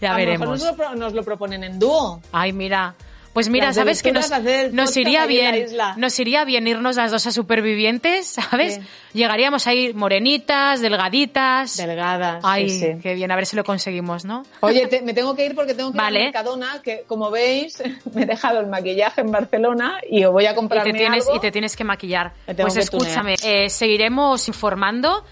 Ya 0.00 0.14
a 0.14 0.16
veremos. 0.16 0.48
mejor 0.48 0.58
nos 0.58 0.62
lo, 0.64 0.76
pro- 0.76 0.94
nos 0.94 1.12
lo 1.12 1.22
proponen 1.22 1.62
en 1.62 1.78
dúo. 1.78 2.22
Ay, 2.32 2.54
mira. 2.54 2.94
Pues 3.32 3.48
mira, 3.48 3.66
Las 3.66 3.76
¿sabes 3.76 4.02
que 4.02 4.10
nos, 4.10 4.28
nos 4.72 4.96
iría 4.96 5.24
bien? 5.26 5.66
Nos 5.96 6.18
iría 6.18 6.44
bien 6.44 6.66
irnos 6.66 6.96
las 6.96 7.12
dos 7.12 7.26
a 7.28 7.32
supervivientes, 7.32 8.26
¿sabes? 8.50 8.74
Sí. 8.74 8.80
Llegaríamos 9.12 9.66
ahí 9.68 9.92
morenitas, 9.94 10.80
delgaditas. 10.80 11.76
Delgadas. 11.76 12.42
Ay, 12.44 12.68
sí, 12.68 12.78
sí. 12.80 12.86
qué 13.00 13.14
bien, 13.14 13.30
a 13.30 13.36
ver 13.36 13.46
si 13.46 13.54
lo 13.56 13.62
conseguimos, 13.64 14.24
¿no? 14.24 14.44
Oye, 14.60 14.86
te- 14.90 15.02
me 15.02 15.14
tengo 15.14 15.36
que 15.36 15.46
ir 15.46 15.54
porque 15.54 15.74
tengo 15.74 15.92
que 15.92 15.98
Vale. 15.98 16.18
ir 16.18 16.22
a 16.22 16.26
Mercadona, 16.26 16.82
que 16.82 17.04
como 17.06 17.30
veis, 17.30 17.80
me 18.14 18.22
he 18.22 18.26
dejado 18.26 18.60
el 18.60 18.66
maquillaje 18.66 19.20
en 19.20 19.30
Barcelona 19.30 20.00
y 20.08 20.24
voy 20.24 20.46
a 20.46 20.50
Y 20.52 20.54
te, 20.56 20.92
tienes, 20.92 21.26
algo. 21.26 21.36
y 21.36 21.40
te 21.40 21.52
tienes 21.52 21.76
que 21.76 21.84
maquillar. 21.84 22.32
Pues 22.56 22.74
que 22.74 22.80
escúchame, 22.80 23.36
eh, 23.44 23.70
seguiremos 23.70 24.48
informando. 24.48 25.24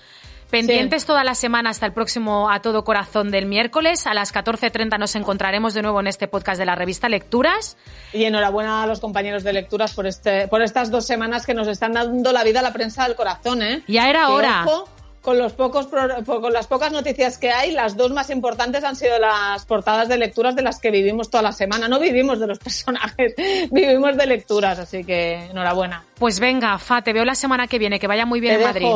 Pendientes 0.51 1.05
toda 1.05 1.25
la 1.25 1.35
semana 1.35 1.71
hasta 1.71 1.85
el 1.87 1.93
próximo 1.93 2.51
A 2.51 2.61
Todo 2.63 2.83
Corazón 2.85 3.31
del 3.31 3.47
miércoles. 3.47 4.07
A 4.07 4.15
las 4.15 4.35
14.30 4.35 4.99
nos 4.99 5.15
encontraremos 5.15 5.75
de 5.75 5.83
nuevo 5.83 6.01
en 6.01 6.07
este 6.07 6.27
podcast 6.27 6.59
de 6.59 6.65
la 6.65 6.75
revista 6.75 7.09
Lecturas. 7.09 7.77
Y 8.13 8.25
enhorabuena 8.25 8.83
a 8.83 8.87
los 8.87 9.01
compañeros 9.01 9.45
de 9.45 9.53
lecturas 9.53 9.93
por 9.93 10.07
este, 10.07 10.49
por 10.49 10.63
estas 10.63 10.91
dos 10.91 11.07
semanas 11.07 11.45
que 11.45 11.53
nos 11.53 11.69
están 11.69 11.93
dando 11.93 12.33
la 12.33 12.45
vida 12.45 12.61
a 12.61 12.63
la 12.63 12.73
prensa 12.73 13.05
del 13.05 13.15
corazón, 13.15 13.63
¿eh? 13.63 13.83
Ya 13.87 14.09
era 14.09 14.27
Que, 14.27 14.33
hora. 14.33 14.65
ojo, 14.67 14.89
con 15.21 15.37
los 15.37 15.53
pocos 15.53 15.89
con 16.25 16.53
las 16.55 16.67
pocas 16.67 16.93
noticias 16.93 17.37
que 17.37 17.51
hay, 17.51 17.73
las 17.73 17.99
dos 17.99 18.13
más 18.13 18.31
importantes 18.31 18.83
han 18.85 18.97
sido 18.97 19.19
las 19.19 19.67
portadas 19.67 20.09
de 20.09 20.17
lecturas 20.17 20.57
de 20.57 20.63
las 20.63 20.79
que 20.81 20.91
vivimos 20.91 21.29
toda 21.29 21.43
la 21.43 21.53
semana. 21.53 21.89
No 21.89 21.99
vivimos 22.01 22.41
de 22.41 22.47
los 22.47 22.59
personajes, 22.69 23.35
vivimos 23.71 24.17
de 24.17 24.27
lecturas, 24.27 24.79
así 24.79 25.05
que 25.05 25.35
enhorabuena. 25.51 26.05
Pues 26.19 26.41
venga, 26.41 26.79
Fa, 26.79 27.03
te 27.03 27.13
veo 27.13 27.27
la 27.27 27.35
semana 27.35 27.67
que 27.67 27.79
viene. 27.79 28.01
Que 28.01 28.07
vaya 28.07 28.25
muy 28.25 28.41
bien 28.41 28.55
Te 28.55 28.63
en 28.63 28.67
Madrid. 28.67 28.87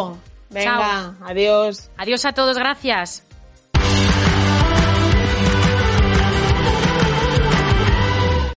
Venga, 0.52 0.70
Chao. 0.70 1.14
adiós. 1.22 1.90
Adiós 1.96 2.24
a 2.24 2.32
todos, 2.32 2.56
gracias. 2.56 3.24